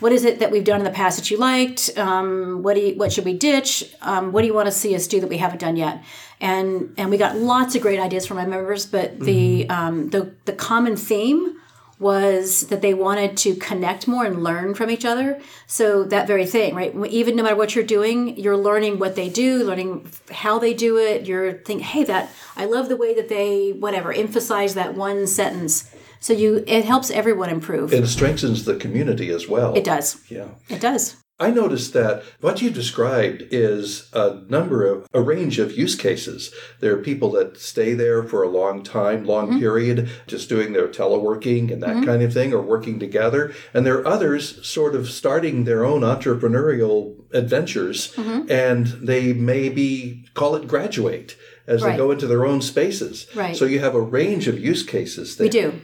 what 0.01 0.13
is 0.13 0.25
it 0.25 0.39
that 0.39 0.51
we've 0.51 0.65
done 0.65 0.81
in 0.81 0.85
the 0.85 0.91
past 0.91 1.19
that 1.19 1.31
you 1.31 1.37
liked. 1.37 1.91
Um, 1.99 2.63
what 2.63 2.75
do 2.75 2.81
you, 2.81 2.95
what 2.97 3.13
should 3.13 3.25
we 3.27 3.35
ditch? 3.35 3.95
Um, 4.01 4.33
what 4.33 4.41
do 4.41 4.47
you 4.47 4.55
want 4.55 4.67
to 4.67 4.73
see 4.73 4.95
us 4.95 5.07
do 5.07 5.21
that 5.21 5.29
we 5.29 5.37
haven't 5.37 5.59
done 5.59 5.77
yet? 5.77 6.03
And 6.41 6.95
and 6.97 7.11
we 7.11 7.19
got 7.19 7.37
lots 7.37 7.75
of 7.75 7.83
great 7.83 8.01
ideas 8.01 8.27
from 8.27 8.39
our 8.39 8.47
members, 8.47 8.87
but 8.87 9.21
the 9.21 9.69
um, 9.69 10.09
the 10.09 10.35
the 10.47 10.55
common 10.55 10.97
theme 10.97 11.60
was 12.01 12.69
that 12.69 12.81
they 12.81 12.95
wanted 12.95 13.37
to 13.37 13.55
connect 13.57 14.09
more 14.09 14.25
and 14.25 14.43
learn 14.43 14.75
from 14.75 14.91
each 14.91 15.05
other. 15.05 15.39
So 15.67 16.03
that 16.05 16.27
very 16.27 16.47
thing, 16.47 16.75
right? 16.75 16.95
Even 17.11 17.37
no 17.37 17.43
matter 17.43 17.55
what 17.55 17.75
you're 17.75 17.85
doing, 17.85 18.39
you're 18.39 18.57
learning 18.57 18.99
what 18.99 19.15
they 19.15 19.29
do, 19.29 19.63
learning 19.63 20.11
how 20.33 20.59
they 20.59 20.73
do 20.73 20.97
it. 20.97 21.27
You're 21.27 21.53
thinking, 21.53 21.81
hey, 21.81 22.05
that 22.05 22.31
I 22.57 22.65
love 22.65 22.89
the 22.89 22.97
way 22.97 23.15
that 23.15 23.29
they 23.29 23.73
whatever 23.73 24.13
emphasize 24.13 24.75
that 24.75 24.95
one 24.95 25.27
sentence. 25.27 25.95
So 26.21 26.33
you 26.33 26.65
it 26.67 26.85
helps 26.85 27.11
everyone 27.11 27.51
improve. 27.51 27.93
It 27.93 28.07
strengthens 28.07 28.65
the 28.65 28.77
community 28.77 29.31
as 29.31 29.47
well. 29.47 29.75
it 29.75 29.85
does. 29.85 30.21
Yeah. 30.29 30.49
It 30.69 30.81
does. 30.81 31.17
I 31.40 31.50
noticed 31.50 31.94
that 31.94 32.22
what 32.40 32.61
you 32.61 32.70
described 32.70 33.44
is 33.50 34.11
a 34.12 34.42
number 34.48 34.85
of 34.85 35.09
a 35.14 35.22
range 35.22 35.59
of 35.59 35.76
use 35.76 35.96
cases. 35.96 36.53
There 36.81 36.94
are 36.94 37.03
people 37.03 37.31
that 37.33 37.59
stay 37.59 37.94
there 37.94 38.22
for 38.22 38.42
a 38.42 38.48
long 38.48 38.83
time, 38.83 39.24
long 39.24 39.48
mm-hmm. 39.48 39.59
period, 39.59 40.11
just 40.26 40.50
doing 40.50 40.74
their 40.74 40.87
teleworking 40.87 41.72
and 41.72 41.83
that 41.83 41.96
mm-hmm. 41.96 42.05
kind 42.05 42.22
of 42.22 42.35
thing, 42.35 42.53
or 42.53 42.61
working 42.61 42.98
together. 43.00 43.55
And 43.72 43.87
there 43.87 43.98
are 43.98 44.07
others 44.07 44.66
sort 44.68 44.94
of 44.94 45.09
starting 45.09 45.64
their 45.64 45.85
own 45.85 46.03
entrepreneurial 46.03 47.16
adventures, 47.33 48.14
mm-hmm. 48.14 48.50
and 48.50 48.87
they 48.87 49.33
maybe 49.33 50.26
call 50.35 50.55
it 50.57 50.68
graduate 50.68 51.37
as 51.66 51.83
they 51.83 51.96
go 51.96 52.11
into 52.11 52.26
their 52.26 52.44
own 52.44 52.61
spaces. 52.61 53.26
Right. 53.35 53.57
So 53.57 53.64
you 53.64 53.79
have 53.79 53.94
a 53.94 54.00
range 54.00 54.48
of 54.48 54.59
use 54.59 54.83
cases 54.83 55.37
there. 55.37 55.46
We 55.46 55.50
do. 55.50 55.81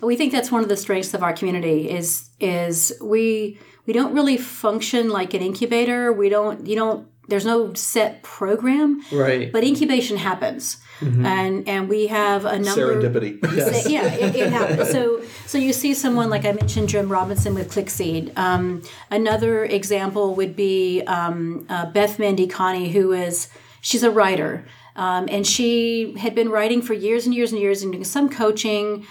We 0.00 0.16
think 0.16 0.32
that's 0.32 0.50
one 0.50 0.62
of 0.62 0.68
the 0.68 0.76
strengths 0.76 1.12
of 1.12 1.22
our 1.22 1.34
community 1.34 1.90
is 1.90 2.30
is 2.40 2.96
we 3.02 3.58
we 3.86 3.92
don't 3.92 4.12
really 4.14 4.36
function 4.36 5.08
like 5.08 5.34
an 5.34 5.42
incubator. 5.42 6.12
We 6.12 6.28
don't 6.28 6.66
you 6.66 6.76
don't 6.76 7.08
there's 7.28 7.44
no 7.44 7.74
set 7.74 8.22
program, 8.22 9.02
right. 9.12 9.50
but 9.52 9.64
incubation 9.64 10.16
happens. 10.16 10.78
And 11.26 11.68
and 11.68 11.88
we 11.88 12.06
have 12.06 12.44
a 12.44 12.58
number 12.58 12.94
Serendipity. 12.94 13.42
So, 13.82 13.88
yeah, 13.88 14.06
it, 14.06 14.36
it 14.36 14.52
happens. 14.52 14.90
So, 14.90 15.22
so 15.46 15.58
you 15.58 15.72
see 15.72 15.92
someone 15.92 16.30
like 16.30 16.44
I 16.44 16.52
mentioned, 16.52 16.88
Jim 16.88 17.10
Robinson 17.10 17.54
with 17.54 17.72
ClickSeed. 17.72 18.36
Um, 18.38 18.82
another 19.10 19.64
example 19.64 20.34
would 20.36 20.56
be 20.56 21.02
um, 21.02 21.66
uh, 21.68 21.86
Beth 21.86 22.16
who 22.16 23.12
is 23.12 23.48
she's 23.80 24.02
a 24.02 24.10
writer, 24.10 24.64
um, 24.94 25.28
and 25.30 25.46
she 25.46 26.16
had 26.18 26.34
been 26.34 26.48
writing 26.48 26.80
for 26.80 26.94
years 26.94 27.26
and 27.26 27.34
years 27.34 27.52
and 27.52 27.60
years 27.60 27.82
and 27.82 27.92
doing 27.92 28.04
some 28.04 28.28
coaching. 28.28 29.06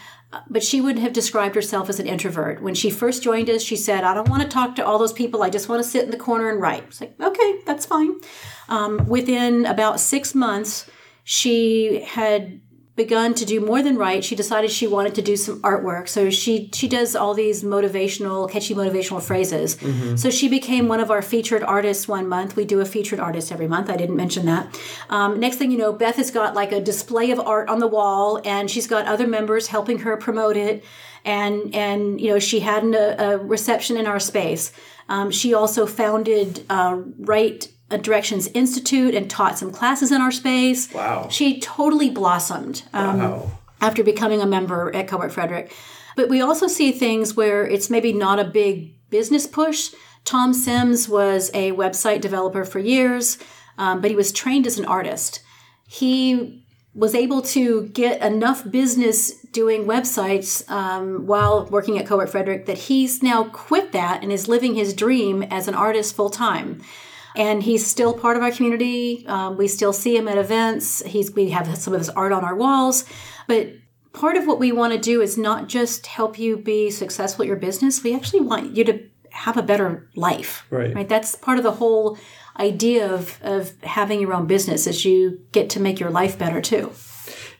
But 0.49 0.63
she 0.63 0.81
would 0.81 0.99
have 0.99 1.13
described 1.13 1.55
herself 1.55 1.89
as 1.89 1.99
an 1.99 2.07
introvert. 2.07 2.61
When 2.61 2.75
she 2.75 2.89
first 2.89 3.23
joined 3.23 3.49
us, 3.49 3.61
she 3.61 3.75
said, 3.75 4.03
I 4.03 4.13
don't 4.13 4.29
want 4.29 4.43
to 4.43 4.47
talk 4.47 4.75
to 4.75 4.85
all 4.85 4.97
those 4.97 5.13
people. 5.13 5.43
I 5.43 5.49
just 5.49 5.69
want 5.69 5.83
to 5.83 5.89
sit 5.89 6.05
in 6.05 6.11
the 6.11 6.17
corner 6.17 6.49
and 6.49 6.61
write. 6.61 6.83
It's 6.83 7.01
like, 7.01 7.19
okay, 7.19 7.59
that's 7.65 7.85
fine. 7.85 8.15
Um, 8.69 9.05
within 9.07 9.65
about 9.65 9.99
six 9.99 10.35
months, 10.35 10.89
she 11.23 12.01
had 12.01 12.61
begun 12.95 13.33
to 13.33 13.45
do 13.45 13.59
more 13.59 13.81
than 13.81 13.97
write. 13.97 14.23
She 14.23 14.35
decided 14.35 14.71
she 14.71 14.87
wanted 14.87 15.15
to 15.15 15.21
do 15.21 15.35
some 15.35 15.61
artwork. 15.61 16.07
So 16.07 16.29
she 16.29 16.69
she 16.73 16.87
does 16.87 17.15
all 17.15 17.33
these 17.33 17.63
motivational, 17.63 18.49
catchy 18.49 18.73
motivational 18.73 19.21
phrases. 19.21 19.77
So 20.15 20.29
she 20.29 20.47
became 20.47 20.87
one 20.87 21.01
of 21.01 21.11
our 21.11 21.21
featured 21.21 21.61
artists 21.63 22.07
one 22.07 22.27
month. 22.27 22.55
We 22.55 22.63
do 22.63 22.79
a 22.79 22.85
featured 22.85 23.19
artist 23.19 23.51
every 23.51 23.67
month. 23.67 23.89
I 23.89 23.97
didn't 23.97 24.15
mention 24.15 24.45
that. 24.45 24.79
Um, 25.09 25.39
next 25.39 25.57
thing 25.57 25.71
you 25.71 25.77
know, 25.77 25.91
Beth 25.91 26.15
has 26.15 26.31
got 26.31 26.55
like 26.55 26.71
a 26.71 26.79
display 26.79 27.31
of 27.31 27.39
art 27.39 27.67
on 27.69 27.79
the 27.79 27.87
wall, 27.87 28.41
and 28.45 28.71
she's 28.71 28.87
got 28.87 29.05
other 29.05 29.27
members 29.27 29.67
helping 29.67 29.99
her 29.99 30.15
promote 30.15 30.55
it. 30.55 30.83
And 31.25 31.75
and 31.75 32.21
you 32.21 32.29
know 32.29 32.39
she 32.39 32.61
had 32.61 32.83
an, 32.83 32.93
a, 32.95 33.15
a 33.17 33.37
reception 33.37 33.97
in 33.97 34.07
our 34.07 34.19
space. 34.19 34.71
Um, 35.09 35.31
she 35.31 35.53
also 35.53 35.85
founded 35.85 36.63
uh, 36.69 37.01
Right 37.19 37.67
uh, 37.91 37.97
Directions 37.97 38.47
Institute 38.53 39.13
and 39.15 39.29
taught 39.29 39.57
some 39.57 39.71
classes 39.71 40.11
in 40.11 40.21
our 40.21 40.31
space. 40.31 40.91
Wow. 40.93 41.27
She 41.29 41.59
totally 41.59 42.09
blossomed 42.09 42.83
um, 42.93 43.19
Wow. 43.19 43.51
after 43.81 44.03
becoming 44.03 44.41
a 44.41 44.45
member 44.45 44.93
at 44.95 45.07
Cowork 45.07 45.31
Frederick. 45.31 45.71
But 46.15 46.29
we 46.29 46.41
also 46.41 46.67
see 46.67 46.91
things 46.91 47.35
where 47.35 47.67
it's 47.67 47.89
maybe 47.89 48.13
not 48.13 48.39
a 48.39 48.45
big 48.45 48.95
business 49.09 49.45
push. 49.47 49.93
Tom 50.23 50.53
Sims 50.53 51.07
was 51.07 51.51
a 51.53 51.71
website 51.73 52.21
developer 52.21 52.65
for 52.65 52.79
years, 52.79 53.37
um, 53.77 54.01
but 54.01 54.09
he 54.09 54.15
was 54.15 54.31
trained 54.31 54.65
as 54.65 54.79
an 54.79 54.85
artist. 54.85 55.41
He 55.87 56.63
was 56.95 57.13
able 57.13 57.41
to 57.41 57.87
get 57.89 58.21
enough 58.21 58.69
business 58.71 59.33
doing 59.51 59.83
websites 59.83 60.67
um, 60.71 61.27
while 61.27 61.65
working 61.65 61.99
at 61.99 62.05
Cowork 62.05 62.29
Frederick 62.29 62.65
that 62.65 62.77
he's 62.77 63.21
now 63.21 63.43
quit 63.49 63.91
that 63.91 64.23
and 64.23 64.31
is 64.31 64.47
living 64.47 64.75
his 64.75 64.93
dream 64.93 65.43
as 65.43 65.67
an 65.67 65.75
artist 65.75 66.15
full 66.15 66.29
time 66.29 66.81
and 67.35 67.63
he's 67.63 67.85
still 67.85 68.13
part 68.13 68.37
of 68.37 68.43
our 68.43 68.51
community. 68.51 69.25
Um, 69.27 69.57
we 69.57 69.67
still 69.67 69.93
see 69.93 70.15
him 70.15 70.27
at 70.27 70.37
events. 70.37 71.03
He's 71.05 71.31
we 71.31 71.49
have 71.49 71.77
some 71.77 71.93
of 71.93 71.99
his 71.99 72.09
art 72.09 72.31
on 72.31 72.43
our 72.43 72.55
walls, 72.55 73.05
but 73.47 73.73
part 74.13 74.37
of 74.37 74.47
what 74.47 74.59
we 74.59 74.71
want 74.71 74.93
to 74.93 74.99
do 74.99 75.21
is 75.21 75.37
not 75.37 75.67
just 75.67 76.07
help 76.07 76.39
you 76.39 76.57
be 76.57 76.89
successful 76.89 77.43
at 77.43 77.47
your 77.47 77.57
business. 77.57 78.03
We 78.03 78.15
actually 78.15 78.41
want 78.41 78.75
you 78.75 78.83
to 78.85 79.03
have 79.31 79.57
a 79.57 79.61
better 79.61 80.09
life. 80.15 80.65
Right. 80.69 80.95
Right. 80.95 81.09
That's 81.09 81.35
part 81.35 81.57
of 81.57 81.63
the 81.63 81.73
whole 81.73 82.17
idea 82.57 83.13
of 83.13 83.39
of 83.43 83.73
having 83.83 84.21
your 84.21 84.33
own 84.33 84.47
business 84.47 84.87
is 84.87 85.05
you 85.05 85.41
get 85.51 85.69
to 85.71 85.79
make 85.79 85.99
your 85.99 86.09
life 86.09 86.37
better 86.39 86.61
too. 86.61 86.91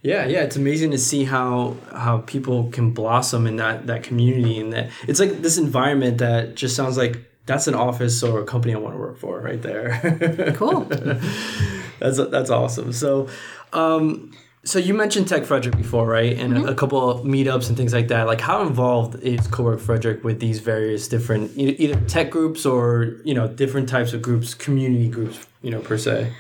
Yeah, 0.02 0.28
yeah, 0.28 0.44
it's 0.44 0.56
amazing 0.56 0.92
to 0.92 1.00
see 1.00 1.24
how 1.24 1.78
how 1.92 2.20
people 2.20 2.70
can 2.72 2.92
blossom 2.92 3.48
in 3.48 3.56
that 3.58 3.88
that 3.88 4.04
community 4.04 4.60
and 4.60 4.72
that 4.72 4.92
it's 5.08 5.20
like 5.20 5.42
this 5.42 5.58
environment 5.58 6.20
that 6.20 6.56
just 6.56 6.76
sounds 6.76 6.96
like 6.96 7.18
that's 7.46 7.68
an 7.68 7.76
office 7.76 8.24
or 8.24 8.42
a 8.42 8.46
company 8.46 8.74
I 8.74 8.78
want 8.78 8.96
to 8.96 9.00
work 9.00 9.18
for 9.18 9.40
right 9.40 9.62
there. 9.62 10.02
Cool. 10.56 10.82
that's 12.00 12.18
that's 12.18 12.50
awesome. 12.50 12.94
So, 12.94 13.28
um, 13.74 14.32
so 14.64 14.80
you 14.80 14.94
mentioned 14.94 15.28
Tech 15.28 15.46
Frederick 15.46 15.78
before, 15.78 16.08
right? 16.08 16.38
And 16.38 16.58
a, 16.58 16.72
a 16.72 16.76
couple 16.76 17.10
of 17.10 17.22
meetups 17.22 17.68
and 17.68 17.78
things 17.78 17.94
like 17.94 18.08
that. 18.08 18.26
Like, 18.26 18.42
how 18.42 18.62
involved 18.62 19.22
is 19.22 19.42
Cowork 19.48 19.80
Frederick 19.80 20.24
with 20.24 20.40
these 20.40 20.60
various 20.60 21.08
different 21.08 21.52
either 21.56 22.00
tech 22.08 22.32
groups 22.32 22.66
or 22.66 23.18
you 23.24 23.34
know 23.34 23.48
different 23.48 23.90
types 23.90 24.14
of 24.14 24.22
groups, 24.22 24.54
community 24.54 25.10
groups, 25.10 25.46
you 25.62 25.72
know 25.72 25.80
per 25.80 25.98
se? 25.98 26.32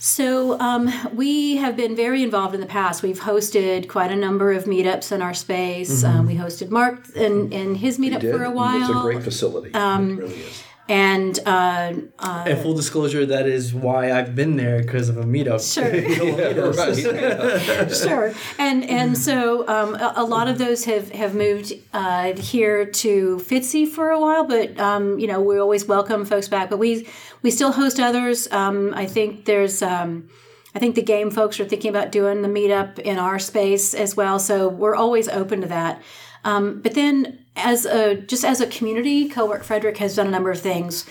So 0.00 0.58
um, 0.60 0.90
we 1.14 1.56
have 1.56 1.76
been 1.76 1.96
very 1.96 2.22
involved 2.22 2.54
in 2.54 2.60
the 2.60 2.66
past. 2.66 3.02
We've 3.02 3.18
hosted 3.20 3.88
quite 3.88 4.12
a 4.12 4.16
number 4.16 4.52
of 4.52 4.64
meetups 4.64 5.10
in 5.12 5.22
our 5.22 5.34
space. 5.34 6.04
Um, 6.04 6.26
we 6.26 6.36
hosted 6.36 6.70
Mark 6.70 7.04
and, 7.16 7.52
and 7.52 7.76
his 7.76 7.98
meetup 7.98 8.20
for 8.20 8.44
a 8.44 8.50
while. 8.50 8.80
It's 8.80 8.90
a 8.90 9.02
great 9.02 9.22
facility. 9.22 9.70
it 9.74 10.22
really 10.22 10.34
is. 10.34 10.62
and 10.88 11.38
uh, 11.44 11.92
and 12.20 12.58
full 12.62 12.74
disclosure, 12.74 13.26
that 13.26 13.46
is 13.46 13.74
why 13.74 14.12
I've 14.12 14.34
been 14.34 14.56
there 14.56 14.80
because 14.82 15.08
of 15.08 15.18
a 15.18 15.24
meetup. 15.24 15.60
Sure. 15.60 15.84
right. 16.72 17.90
sure 17.94 18.34
and 18.58 18.88
and 18.88 19.18
so 19.18 19.66
um, 19.68 19.94
a, 19.96 20.14
a 20.16 20.24
lot 20.24 20.48
of 20.48 20.58
those 20.58 20.84
have 20.86 21.10
have 21.10 21.34
moved 21.34 21.74
uh, 21.92 22.32
here 22.34 22.86
to 22.86 23.36
FITCI 23.38 23.86
for 23.88 24.10
a 24.10 24.18
while 24.20 24.44
but 24.44 24.78
um, 24.78 25.18
you 25.18 25.26
know 25.26 25.40
we 25.40 25.58
always 25.58 25.86
welcome 25.86 26.24
folks 26.24 26.48
back 26.48 26.70
but 26.70 26.78
we 26.78 27.06
we 27.42 27.50
still 27.50 27.72
host 27.72 28.00
others 28.00 28.50
um, 28.52 28.92
I 28.94 29.06
think 29.06 29.44
there's 29.44 29.82
um, 29.82 30.28
I 30.74 30.78
think 30.78 30.94
the 30.94 31.02
game 31.02 31.30
folks 31.30 31.58
are 31.60 31.64
thinking 31.64 31.90
about 31.90 32.12
doing 32.12 32.42
the 32.42 32.48
meetup 32.48 32.98
in 32.98 33.18
our 33.18 33.38
space 33.38 33.94
as 33.94 34.16
well. 34.16 34.38
So 34.38 34.68
we're 34.68 34.94
always 34.94 35.28
open 35.28 35.62
to 35.62 35.66
that. 35.68 36.02
Um, 36.44 36.80
but 36.82 36.94
then 36.94 37.46
as 37.56 37.84
a 37.84 38.14
just 38.14 38.44
as 38.44 38.60
a 38.60 38.66
community, 38.66 39.28
Co-work 39.28 39.64
Frederick 39.64 39.96
has 39.96 40.14
done 40.14 40.28
a 40.28 40.30
number 40.30 40.50
of 40.50 40.60
things. 40.60 41.04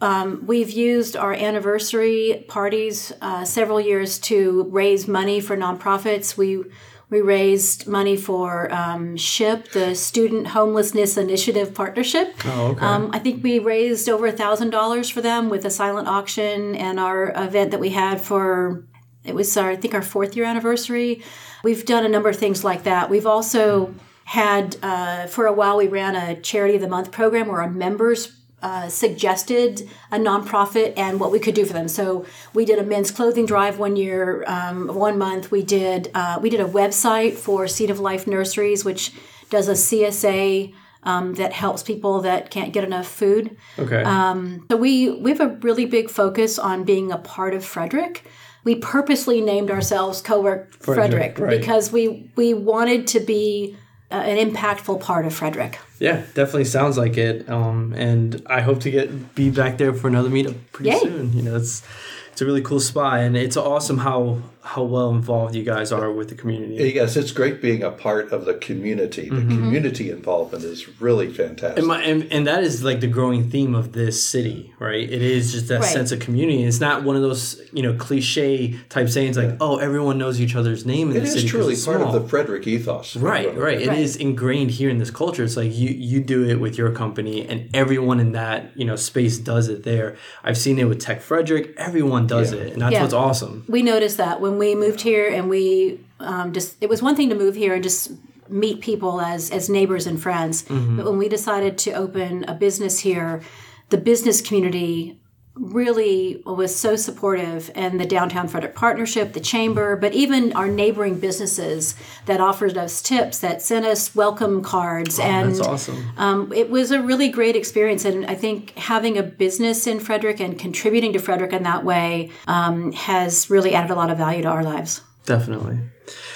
Um, 0.00 0.44
we've 0.46 0.70
used 0.70 1.16
our 1.16 1.34
anniversary 1.34 2.46
parties 2.48 3.12
uh, 3.20 3.44
several 3.44 3.80
years 3.80 4.18
to 4.20 4.66
raise 4.70 5.06
money 5.06 5.40
for 5.40 5.56
nonprofits. 5.56 6.36
We 6.36 6.64
we 7.12 7.20
raised 7.20 7.86
money 7.86 8.16
for 8.16 8.72
um, 8.72 9.18
SHIP, 9.18 9.72
the 9.72 9.94
Student 9.94 10.46
Homelessness 10.48 11.18
Initiative 11.18 11.74
Partnership. 11.74 12.34
Oh, 12.46 12.68
okay. 12.68 12.86
Um, 12.86 13.10
I 13.12 13.18
think 13.18 13.44
we 13.44 13.58
raised 13.58 14.08
over 14.08 14.26
a 14.26 14.32
thousand 14.32 14.70
dollars 14.70 15.10
for 15.10 15.20
them 15.20 15.50
with 15.50 15.66
a 15.66 15.70
silent 15.70 16.08
auction 16.08 16.74
and 16.74 16.98
our 16.98 17.30
event 17.36 17.70
that 17.72 17.80
we 17.80 17.90
had 17.90 18.18
for 18.18 18.86
it 19.24 19.34
was 19.34 19.54
our 19.58 19.72
I 19.72 19.76
think 19.76 19.92
our 19.92 20.00
fourth 20.00 20.34
year 20.34 20.46
anniversary. 20.46 21.22
We've 21.62 21.84
done 21.84 22.06
a 22.06 22.08
number 22.08 22.30
of 22.30 22.36
things 22.36 22.64
like 22.64 22.84
that. 22.84 23.10
We've 23.10 23.26
also 23.26 23.94
had 24.24 24.78
uh, 24.82 25.26
for 25.26 25.44
a 25.44 25.52
while 25.52 25.76
we 25.76 25.88
ran 25.88 26.16
a 26.16 26.40
charity 26.40 26.76
of 26.76 26.80
the 26.80 26.88
month 26.88 27.12
program 27.12 27.46
where 27.46 27.60
our 27.60 27.70
members 27.70 28.32
uh, 28.62 28.88
suggested 28.88 29.88
a 30.10 30.18
nonprofit 30.18 30.94
and 30.96 31.18
what 31.20 31.30
we 31.30 31.38
could 31.38 31.54
do 31.54 31.64
for 31.64 31.72
them. 31.72 31.88
So 31.88 32.24
we 32.54 32.64
did 32.64 32.78
a 32.78 32.84
men's 32.84 33.10
clothing 33.10 33.46
drive 33.46 33.78
one 33.78 33.96
year, 33.96 34.44
um, 34.46 34.88
one 34.88 35.18
month. 35.18 35.50
We 35.50 35.62
did 35.62 36.10
uh, 36.14 36.38
we 36.40 36.48
did 36.50 36.60
a 36.60 36.68
website 36.68 37.34
for 37.34 37.66
Seed 37.66 37.90
of 37.90 38.00
Life 38.00 38.26
Nurseries, 38.26 38.84
which 38.84 39.12
does 39.50 39.68
a 39.68 39.72
CSA 39.72 40.72
um, 41.02 41.34
that 41.34 41.52
helps 41.52 41.82
people 41.82 42.20
that 42.20 42.50
can't 42.50 42.72
get 42.72 42.84
enough 42.84 43.08
food. 43.08 43.56
Okay. 43.78 44.02
Um, 44.02 44.66
so 44.70 44.76
we 44.76 45.10
we 45.10 45.30
have 45.30 45.40
a 45.40 45.56
really 45.56 45.84
big 45.84 46.10
focus 46.10 46.58
on 46.58 46.84
being 46.84 47.10
a 47.10 47.18
part 47.18 47.54
of 47.54 47.64
Frederick. 47.64 48.24
We 48.64 48.76
purposely 48.76 49.40
named 49.40 49.72
ourselves 49.72 50.22
Co-work 50.22 50.72
Frederick, 50.74 51.36
Frederick, 51.36 51.38
right. 51.38 51.60
because 51.60 51.90
we 51.90 52.30
we 52.36 52.54
wanted 52.54 53.08
to 53.08 53.20
be 53.20 53.76
uh, 54.12 54.16
an 54.16 54.36
impactful 54.36 55.00
part 55.00 55.24
of 55.26 55.34
Frederick. 55.34 55.78
Yeah, 55.98 56.22
definitely 56.34 56.64
sounds 56.66 56.98
like 56.98 57.16
it. 57.16 57.48
Um, 57.48 57.92
and 57.94 58.42
I 58.46 58.60
hope 58.60 58.80
to 58.80 58.90
get 58.90 59.34
be 59.34 59.50
back 59.50 59.78
there 59.78 59.94
for 59.94 60.08
another 60.08 60.28
meetup 60.28 60.56
pretty 60.72 60.90
Yay. 60.90 60.98
soon. 60.98 61.32
You 61.32 61.42
know, 61.42 61.56
it's 61.56 61.82
it's 62.30 62.42
a 62.42 62.44
really 62.44 62.62
cool 62.62 62.80
spot, 62.80 63.20
and 63.20 63.36
it's 63.36 63.56
awesome 63.56 63.98
how 63.98 64.42
how 64.64 64.84
well 64.84 65.10
involved 65.10 65.54
you 65.54 65.64
guys 65.64 65.90
are 65.90 66.10
with 66.12 66.28
the 66.28 66.34
community. 66.36 66.92
Yes, 66.94 67.16
it's 67.16 67.32
great 67.32 67.60
being 67.60 67.82
a 67.82 67.90
part 67.90 68.32
of 68.32 68.44
the 68.44 68.54
community. 68.54 69.28
The 69.28 69.36
mm-hmm. 69.36 69.48
community 69.58 70.10
involvement 70.10 70.62
is 70.64 71.00
really 71.00 71.32
fantastic. 71.32 71.78
And, 71.78 71.86
my, 71.88 72.00
and, 72.02 72.32
and 72.32 72.46
that 72.46 72.62
is 72.62 72.84
like 72.84 73.00
the 73.00 73.08
growing 73.08 73.50
theme 73.50 73.74
of 73.74 73.92
this 73.92 74.22
city, 74.22 74.72
right? 74.78 75.02
It 75.02 75.20
is 75.22 75.52
just 75.52 75.68
that 75.68 75.80
Right. 75.80 75.92
sense 75.92 76.12
of 76.12 76.20
community. 76.20 76.62
It's 76.62 76.78
not 76.80 77.02
one 77.02 77.16
of 77.16 77.22
those, 77.22 77.60
you 77.72 77.82
know, 77.82 77.94
cliche 77.94 78.78
type 78.88 79.08
sayings 79.08 79.36
like, 79.36 79.56
oh, 79.60 79.78
everyone 79.78 80.16
knows 80.16 80.40
each 80.40 80.54
other's 80.54 80.86
name 80.86 81.10
in 81.10 81.16
it 81.16 81.20
the 81.20 81.26
is 81.26 81.32
city. 81.32 81.42
'cause 81.42 81.50
truly 81.50 81.74
part 81.74 82.00
small. 82.00 82.14
of 82.14 82.22
the 82.22 82.28
Frederick 82.28 82.64
ethos. 82.66 83.16
Right, 83.16 83.56
right. 83.56 83.80
It 83.82 83.88
Right. 83.88 83.98
is 83.98 84.14
ingrained 84.16 84.70
here 84.70 84.90
in 84.90 84.98
this 84.98 85.10
culture. 85.10 85.42
It's 85.42 85.56
like 85.56 85.76
you 85.76 85.88
you 85.88 86.20
do 86.20 86.44
it 86.48 86.60
with 86.60 86.78
your 86.78 86.90
company, 86.92 87.46
and 87.48 87.68
everyone 87.74 88.20
in 88.20 88.32
that 88.32 88.70
you 88.76 88.84
know 88.84 88.94
space 88.96 89.38
does 89.38 89.68
it 89.68 89.82
there. 89.82 90.14
I've 90.44 90.58
seen 90.58 90.78
it 90.78 90.84
with 90.84 91.00
Tech 91.00 91.20
Frederick. 91.20 91.74
Everyone 91.76 92.26
does 92.26 92.52
Yeah. 92.52 92.60
it, 92.60 92.72
and 92.74 92.82
that's 92.82 92.92
Yeah. 92.92 93.02
what's 93.02 93.14
awesome. 93.14 93.64
We 93.68 93.82
noticed 93.82 94.18
that 94.18 94.40
when 94.40 94.51
we 94.58 94.74
moved 94.74 95.00
here, 95.00 95.28
and 95.28 95.48
we 95.50 96.00
um, 96.20 96.52
just 96.52 96.76
it 96.80 96.88
was 96.88 97.02
one 97.02 97.16
thing 97.16 97.28
to 97.30 97.34
move 97.34 97.54
here 97.54 97.74
and 97.74 97.82
just 97.82 98.12
meet 98.48 98.80
people 98.80 99.20
as 99.20 99.50
as 99.50 99.68
neighbors 99.68 100.06
and 100.06 100.20
friends, 100.22 100.62
but 100.62 101.04
when 101.06 101.18
we 101.18 101.28
decided 101.28 101.78
to 101.78 101.92
open 101.92 102.44
a 102.44 102.54
business 102.54 103.00
here, 103.00 103.40
the 103.88 103.98
business 103.98 104.40
community 104.40 105.18
really 105.54 106.42
was 106.46 106.74
so 106.74 106.96
supportive 106.96 107.70
and 107.74 108.00
the 108.00 108.06
downtown 108.06 108.48
frederick 108.48 108.74
partnership 108.74 109.34
the 109.34 109.40
chamber 109.40 109.96
but 109.96 110.14
even 110.14 110.52
our 110.54 110.66
neighboring 110.68 111.18
businesses 111.20 111.94
that 112.24 112.40
offered 112.40 112.78
us 112.78 113.02
tips 113.02 113.38
that 113.40 113.60
sent 113.60 113.84
us 113.84 114.14
welcome 114.14 114.62
cards 114.62 115.18
and 115.18 115.50
That's 115.50 115.60
awesome. 115.60 116.04
um, 116.16 116.52
it 116.52 116.70
was 116.70 116.90
a 116.90 117.02
really 117.02 117.28
great 117.28 117.56
experience, 117.56 118.04
and 118.04 118.24
I 118.26 118.34
think 118.34 118.76
having 118.78 119.18
a 119.18 119.22
business 119.22 119.86
in 119.86 120.00
Frederick 120.00 120.40
and 120.40 120.58
contributing 120.58 121.12
to 121.12 121.18
Frederick 121.18 121.52
in 121.52 121.62
that 121.64 121.84
way 121.84 122.30
um, 122.46 122.92
has 122.92 123.50
really 123.50 123.74
added 123.74 123.90
a 123.90 123.94
lot 123.94 124.10
of 124.10 124.18
value 124.18 124.42
to 124.42 124.48
our 124.48 124.64
lives. 124.64 125.02
Definitely. 125.24 125.78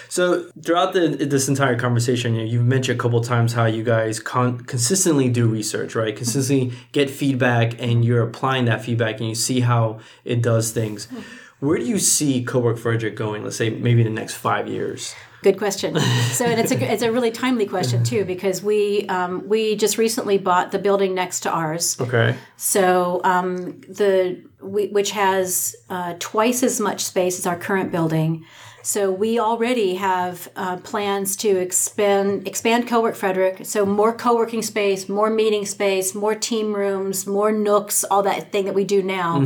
So 0.08 0.50
throughout 0.62 0.92
the 0.92 1.08
this 1.08 1.48
entire 1.48 1.76
conversation, 1.76 2.34
you 2.34 2.44
you've 2.44 2.64
mentioned 2.64 2.98
a 2.98 3.02
couple 3.02 3.20
times 3.20 3.52
how 3.52 3.66
you 3.66 3.82
guys 3.82 4.20
con- 4.20 4.60
consistently 4.60 5.28
do 5.28 5.46
research, 5.46 5.94
right? 5.94 6.14
Consistently 6.16 6.76
get 6.92 7.10
feedback, 7.10 7.80
and 7.80 8.04
you're 8.04 8.22
applying 8.22 8.66
that 8.66 8.84
feedback, 8.84 9.20
and 9.20 9.28
you 9.28 9.34
see 9.34 9.60
how 9.60 10.00
it 10.24 10.42
does 10.42 10.72
things. 10.72 11.08
Where 11.60 11.78
do 11.78 11.84
you 11.84 11.98
see 11.98 12.44
Cowork 12.44 12.78
Frederick 12.78 13.16
going? 13.16 13.42
Let's 13.42 13.56
say 13.56 13.70
maybe 13.70 14.02
in 14.02 14.14
the 14.14 14.20
next 14.20 14.34
five 14.34 14.68
years. 14.68 15.14
Good 15.42 15.58
question. 15.58 15.98
So, 16.32 16.44
and 16.44 16.58
it's 16.60 16.72
a 16.72 16.92
it's 16.92 17.02
a 17.02 17.12
really 17.12 17.30
timely 17.30 17.66
question 17.66 18.02
too 18.04 18.24
because 18.24 18.62
we 18.62 19.06
um, 19.06 19.48
we 19.48 19.76
just 19.76 19.96
recently 19.96 20.38
bought 20.38 20.72
the 20.72 20.78
building 20.78 21.14
next 21.14 21.40
to 21.40 21.50
ours. 21.50 21.98
Okay. 22.00 22.36
So 22.56 23.20
um, 23.24 23.80
the 23.82 24.44
we, 24.60 24.88
which 24.88 25.12
has 25.12 25.76
uh, 25.88 26.14
twice 26.18 26.62
as 26.62 26.80
much 26.80 27.04
space 27.04 27.38
as 27.38 27.46
our 27.46 27.56
current 27.56 27.92
building. 27.92 28.44
So 28.86 29.10
we 29.10 29.40
already 29.40 29.96
have 29.96 30.48
uh, 30.54 30.76
plans 30.76 31.34
to 31.38 31.48
expand 31.48 32.46
expand 32.46 32.86
CoWork 32.86 33.16
Frederick. 33.16 33.66
So 33.66 33.84
more 33.84 34.12
co-working 34.12 34.62
space, 34.62 35.08
more 35.08 35.28
meeting 35.28 35.66
space, 35.66 36.14
more 36.14 36.36
team 36.36 36.72
rooms, 36.72 37.26
more 37.26 37.50
nooks, 37.50 38.04
all 38.04 38.22
that 38.22 38.52
thing 38.52 38.64
that 38.66 38.74
we 38.76 38.84
do 38.84 39.02
now. 39.02 39.40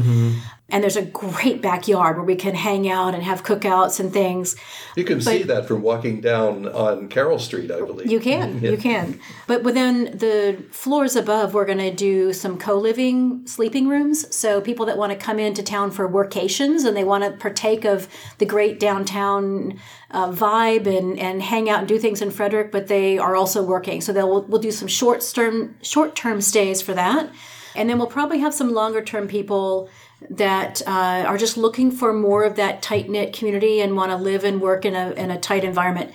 And 0.71 0.83
there's 0.83 0.97
a 0.97 1.03
great 1.03 1.61
backyard 1.63 2.17
where 2.17 2.25
we 2.25 2.37
can 2.37 2.55
hang 2.55 2.89
out 2.89 3.15
and 3.15 3.23
have 3.23 3.43
cookouts 3.43 4.01
and 4.01 4.13
things. 4.13 4.57
You 4.97 5.05
can 5.05 5.21
see 5.21 5.43
that 5.45 5.67
from 5.67 5.83
walking 5.83 6.21
down 6.21 6.69
on 6.69 7.09
Carroll 7.09 7.39
Street, 7.39 7.71
I 7.71 7.81
believe. 7.81 8.11
You 8.11 8.21
can, 8.21 8.61
you 8.63 8.77
can. 8.77 9.21
But 9.47 9.63
within 9.63 10.17
the 10.17 10.63
floors 10.71 11.17
above, 11.17 11.55
we're 11.55 11.67
going 11.67 11.79
to 11.79 11.95
do 11.95 12.33
some 12.33 12.59
co-living 12.59 13.47
sleeping 13.47 13.89
rooms. 13.89 14.35
So 14.35 14.61
people 14.61 14.87
that 14.87 14.97
want 14.97 15.13
to 15.13 15.19
come 15.19 15.39
into 15.39 15.63
town 15.63 15.91
for 15.91 16.09
workations 16.09 16.85
and 16.85 16.97
they 16.97 17.05
want 17.05 17.25
to 17.25 17.31
partake 17.33 17.85
of 17.85 18.09
the 18.39 18.47
great 18.47 18.79
downtown 18.79 19.79
uh, 20.11 20.31
vibe 20.31 20.87
and 20.87 21.19
and 21.19 21.43
hang 21.43 21.69
out 21.71 21.81
and 21.81 21.89
do 21.89 21.99
things 21.99 22.21
in 22.21 22.31
Frederick, 22.31 22.73
but 22.73 22.89
they 22.89 23.19
are 23.19 23.37
also 23.37 23.63
working. 23.63 24.01
So 24.01 24.13
they'll 24.13 24.43
we'll 24.43 24.61
do 24.61 24.71
some 24.71 24.89
short 24.89 25.21
term 25.35 25.77
short 25.83 26.15
term 26.15 26.41
stays 26.41 26.83
for 26.83 26.95
that, 26.95 27.31
and 27.75 27.89
then 27.89 27.99
we'll 27.99 28.07
probably 28.07 28.39
have 28.39 28.55
some 28.55 28.73
longer 28.73 29.03
term 29.03 29.29
people 29.29 29.89
that 30.29 30.83
uh, 30.87 31.25
are 31.27 31.39
just 31.39 31.57
looking 31.57 31.91
for 31.91 32.13
more 32.13 32.45
of 32.45 32.57
that 32.57 32.83
tight 32.83 33.09
knit 33.09 33.33
community 33.33 33.81
and 33.81 33.97
want 33.97 34.11
to 34.11 34.17
live 34.17 34.45
and 34.45 34.61
work 34.61 34.85
in 34.85 34.95
a 34.95 35.13
in 35.13 35.31
a 35.31 35.39
tight 35.39 35.65
environment. 35.65 36.13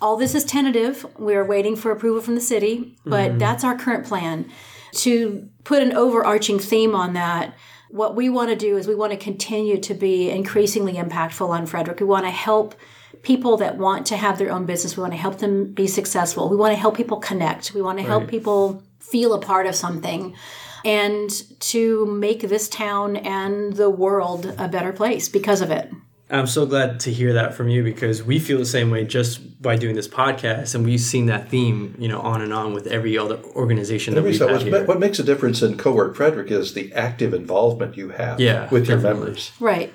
All 0.00 0.16
this 0.16 0.34
is 0.34 0.44
tentative. 0.44 1.04
We're 1.18 1.44
waiting 1.44 1.74
for 1.74 1.90
approval 1.90 2.20
from 2.20 2.36
the 2.36 2.40
city, 2.40 2.96
but 3.04 3.38
that's 3.38 3.64
our 3.64 3.76
current 3.76 4.06
plan. 4.06 4.48
To 4.92 5.48
put 5.64 5.82
an 5.82 5.92
overarching 5.92 6.58
theme 6.60 6.94
on 6.94 7.14
that, 7.14 7.54
what 7.90 8.14
we 8.14 8.28
want 8.28 8.50
to 8.50 8.56
do 8.56 8.76
is 8.76 8.86
we 8.86 8.94
want 8.94 9.12
to 9.12 9.18
continue 9.18 9.78
to 9.80 9.94
be 9.94 10.30
increasingly 10.30 10.94
impactful 10.94 11.48
on 11.48 11.66
Frederick. 11.66 12.00
We 12.00 12.06
want 12.06 12.26
to 12.26 12.30
help 12.30 12.74
people 13.22 13.56
that 13.56 13.76
want 13.76 14.06
to 14.06 14.16
have 14.16 14.38
their 14.38 14.52
own 14.52 14.66
business. 14.66 14.96
We 14.96 15.00
want 15.00 15.14
to 15.14 15.18
help 15.18 15.38
them 15.38 15.72
be 15.72 15.86
successful. 15.86 16.48
We 16.48 16.56
want 16.56 16.72
to 16.72 16.78
help 16.78 16.96
people 16.96 17.18
connect. 17.18 17.74
We 17.74 17.82
want 17.82 17.98
to 17.98 18.04
help 18.04 18.28
people 18.28 18.82
feel 19.00 19.34
a 19.34 19.40
part 19.40 19.66
of 19.66 19.74
something 19.74 20.36
and 20.84 21.30
to 21.60 22.06
make 22.06 22.40
this 22.42 22.68
town 22.68 23.16
and 23.16 23.74
the 23.74 23.90
world 23.90 24.54
a 24.58 24.68
better 24.68 24.92
place 24.92 25.28
because 25.28 25.60
of 25.60 25.70
it. 25.70 25.90
I'm 26.30 26.46
so 26.46 26.66
glad 26.66 27.00
to 27.00 27.10
hear 27.10 27.32
that 27.32 27.54
from 27.54 27.70
you 27.70 27.82
because 27.82 28.22
we 28.22 28.38
feel 28.38 28.58
the 28.58 28.66
same 28.66 28.90
way 28.90 29.04
just 29.06 29.62
by 29.62 29.76
doing 29.76 29.94
this 29.96 30.06
podcast, 30.08 30.74
and 30.74 30.84
we've 30.84 31.00
seen 31.00 31.24
that 31.26 31.48
theme, 31.48 31.94
you 31.98 32.06
know, 32.06 32.20
on 32.20 32.42
and 32.42 32.52
on 32.52 32.74
with 32.74 32.86
every 32.86 33.16
other 33.16 33.38
organization 33.56 34.12
that 34.12 34.18
Every 34.20 34.32
we've 34.32 34.38
so 34.38 34.48
had 34.48 34.60
here. 34.60 34.84
what 34.84 35.00
makes 35.00 35.18
a 35.18 35.22
difference 35.22 35.62
in 35.62 35.78
Cowork 35.78 36.16
Frederick 36.16 36.50
is 36.50 36.74
the 36.74 36.92
active 36.92 37.32
involvement 37.32 37.96
you 37.96 38.10
have 38.10 38.38
Yeah, 38.40 38.68
with 38.68 38.86
your 38.88 38.98
definitely. 38.98 39.20
members. 39.24 39.52
Right. 39.58 39.90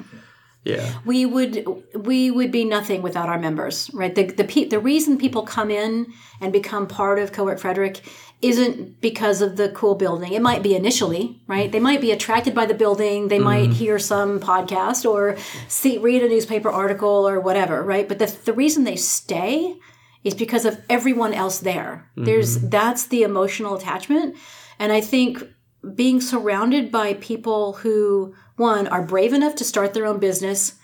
Yeah, 0.64 0.94
we 1.06 1.26
would 1.26 1.66
we 1.94 2.32
would 2.32 2.52
be 2.52 2.64
nothing 2.64 3.02
without 3.02 3.28
our 3.28 3.38
members 3.38 3.92
right? 3.94 4.16
The 4.16 4.26
the, 4.26 4.44
pe- 4.46 4.68
the 4.68 4.80
reason 4.80 5.18
people 5.18 5.44
come 5.44 5.70
in 5.70 6.14
and 6.40 6.54
become 6.54 6.88
part 6.88 7.20
of 7.20 7.32
cowork 7.32 7.60
frederick 7.60 8.02
isn't 8.42 9.00
because 9.00 9.42
of 9.42 9.56
the 9.56 9.70
cool 9.70 9.96
building. 9.96 10.34
It 10.34 10.42
might 10.42 10.64
be 10.64 10.76
initially 10.76 11.42
right? 11.48 11.72
They 11.72 11.80
might 11.80 12.02
be 12.02 12.12
attracted 12.12 12.56
by 12.56 12.66
the 12.66 12.74
building. 12.74 13.28
They 13.28 13.38
mm-hmm. 13.38 13.46
might 13.46 13.70
hear 13.74 14.00
some 14.00 14.40
podcast 14.40 15.10
or 15.10 15.38
see 15.68 15.98
read 15.98 16.24
a 16.24 16.30
newspaper 16.30 16.70
article 16.70 17.28
or 17.28 17.40
whatever 17.40 17.84
right? 17.84 18.08
But 18.08 18.20
the, 18.20 18.36
the 18.46 18.54
reason 18.54 18.86
they 18.86 18.96
stay 18.96 19.78
is 20.24 20.34
because 20.34 20.64
of 20.64 20.80
everyone 20.90 21.34
else 21.34 21.60
there. 21.60 22.10
Mm-hmm. 22.12 22.24
There's 22.24 22.58
that's 22.70 23.08
the 23.08 23.24
emotional 23.24 23.76
attachment. 23.76 24.38
And 24.80 24.92
i 24.92 25.02
think 25.02 25.44
being 25.96 26.22
surrounded 26.22 26.92
by 26.92 27.16
people 27.16 27.74
who 27.74 28.34
one 28.56 28.88
are 28.88 29.02
brave 29.02 29.34
enough 29.34 29.56
to 29.56 29.64
start 29.64 29.94
their 29.94 30.06
own 30.06 30.20
business 30.20 30.76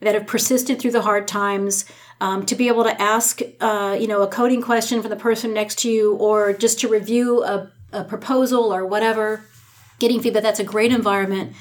that 0.00 0.14
have 0.14 0.26
persisted 0.26 0.78
through 0.78 0.90
the 0.90 1.02
hard 1.02 1.26
times 1.26 1.84
um, 2.20 2.44
to 2.46 2.54
be 2.54 2.68
able 2.68 2.84
to 2.84 3.00
ask 3.00 3.40
uh, 3.60 3.96
you 3.98 4.06
know 4.06 4.22
a 4.22 4.28
coding 4.28 4.62
question 4.62 5.00
from 5.00 5.10
the 5.10 5.16
person 5.16 5.52
next 5.52 5.78
to 5.80 5.90
you 5.90 6.14
or 6.16 6.52
just 6.52 6.80
to 6.80 6.88
review 6.88 7.42
a, 7.42 7.70
a 7.92 8.04
proposal 8.04 8.74
or 8.74 8.86
whatever 8.86 9.44
getting 9.98 10.20
feedback 10.20 10.42
that's 10.42 10.60
a 10.60 10.64
great 10.64 10.92
environment 10.92 11.54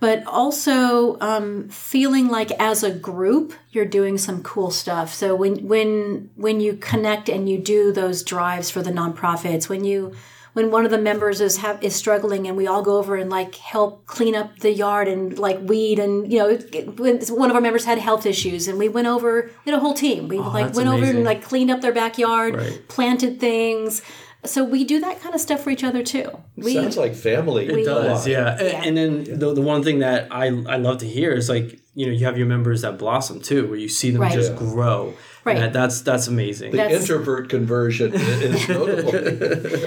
but 0.00 0.26
also 0.26 1.18
um, 1.20 1.68
feeling 1.68 2.28
like 2.28 2.50
as 2.52 2.82
a 2.82 2.90
group 2.90 3.52
you're 3.70 3.84
doing 3.84 4.18
some 4.18 4.42
cool 4.42 4.70
stuff. 4.70 5.12
So 5.12 5.36
when 5.36 5.68
when 5.68 6.30
when 6.34 6.60
you 6.60 6.76
connect 6.76 7.28
and 7.28 7.48
you 7.48 7.58
do 7.58 7.92
those 7.92 8.22
drives 8.22 8.70
for 8.70 8.82
the 8.82 8.90
nonprofits, 8.90 9.68
when 9.68 9.84
you 9.84 10.14
when 10.52 10.70
one 10.70 10.84
of 10.84 10.90
the 10.90 10.98
members 10.98 11.40
is 11.40 11.58
have 11.58 11.82
is 11.82 11.94
struggling 11.94 12.46
and 12.46 12.56
we 12.56 12.66
all 12.66 12.82
go 12.82 12.98
over 12.98 13.16
and 13.16 13.30
like 13.30 13.54
help 13.54 14.04
clean 14.06 14.34
up 14.34 14.58
the 14.60 14.72
yard 14.72 15.06
and 15.08 15.38
like 15.38 15.58
weed 15.62 15.98
and 15.98 16.32
you 16.32 16.38
know 16.38 16.56
when 16.96 17.20
one 17.28 17.50
of 17.50 17.54
our 17.56 17.62
members 17.62 17.84
had 17.84 17.98
health 17.98 18.26
issues 18.26 18.66
and 18.68 18.78
we 18.78 18.88
went 18.88 19.06
over 19.06 19.50
we 19.64 19.70
had 19.70 19.76
a 19.78 19.80
whole 19.80 19.94
team 19.94 20.28
we 20.28 20.38
oh, 20.38 20.42
like 20.42 20.50
Oh, 20.62 20.66
that's 20.66 20.76
went 20.76 20.88
over 20.88 21.04
and 21.04 21.24
like 21.24 21.42
cleaned 21.42 21.70
up 21.70 21.80
their 21.80 21.92
backyard 21.92 22.56
Right. 22.56 22.88
planted 22.88 23.38
things 23.40 24.02
so 24.44 24.64
we 24.64 24.84
do 24.84 25.00
that 25.00 25.20
kind 25.20 25.34
of 25.34 25.40
stuff 25.40 25.60
for 25.62 25.70
each 25.70 25.84
other 25.84 26.02
too 26.02 26.30
we 26.56 26.74
Sounds 26.74 26.96
like 26.96 27.14
family. 27.14 27.66
It 27.66 27.84
does, 27.84 28.26
yeah. 28.26 28.56
Yeah. 28.62 28.82
And 28.84 28.96
then 28.96 29.24
the, 29.38 29.54
the 29.54 29.62
one 29.62 29.82
thing 29.82 30.00
that 30.00 30.28
I, 30.30 30.46
I 30.46 30.76
love 30.76 30.98
to 30.98 31.06
hear 31.06 31.32
is 31.32 31.48
like, 31.48 31.80
you 31.94 32.04
know, 32.06 32.12
you 32.12 32.26
have 32.26 32.36
your 32.36 32.46
members 32.46 32.82
that 32.82 32.98
blossom 32.98 33.40
too, 33.40 33.66
where 33.66 33.78
you 33.78 33.88
see 33.88 34.10
them 34.10 34.20
Right. 34.20 34.32
just 34.32 34.52
Yeah. 34.52 34.58
grow. 34.58 35.14
Right. 35.42 35.56
And 35.56 35.64
that, 35.64 35.72
that's 35.72 36.02
that's 36.02 36.26
amazing. 36.28 36.72
the 36.72 36.76
That's- 36.76 37.00
introvert 37.00 37.48
conversion 37.48 38.12
is 38.14 38.68
notable. 39.04 39.12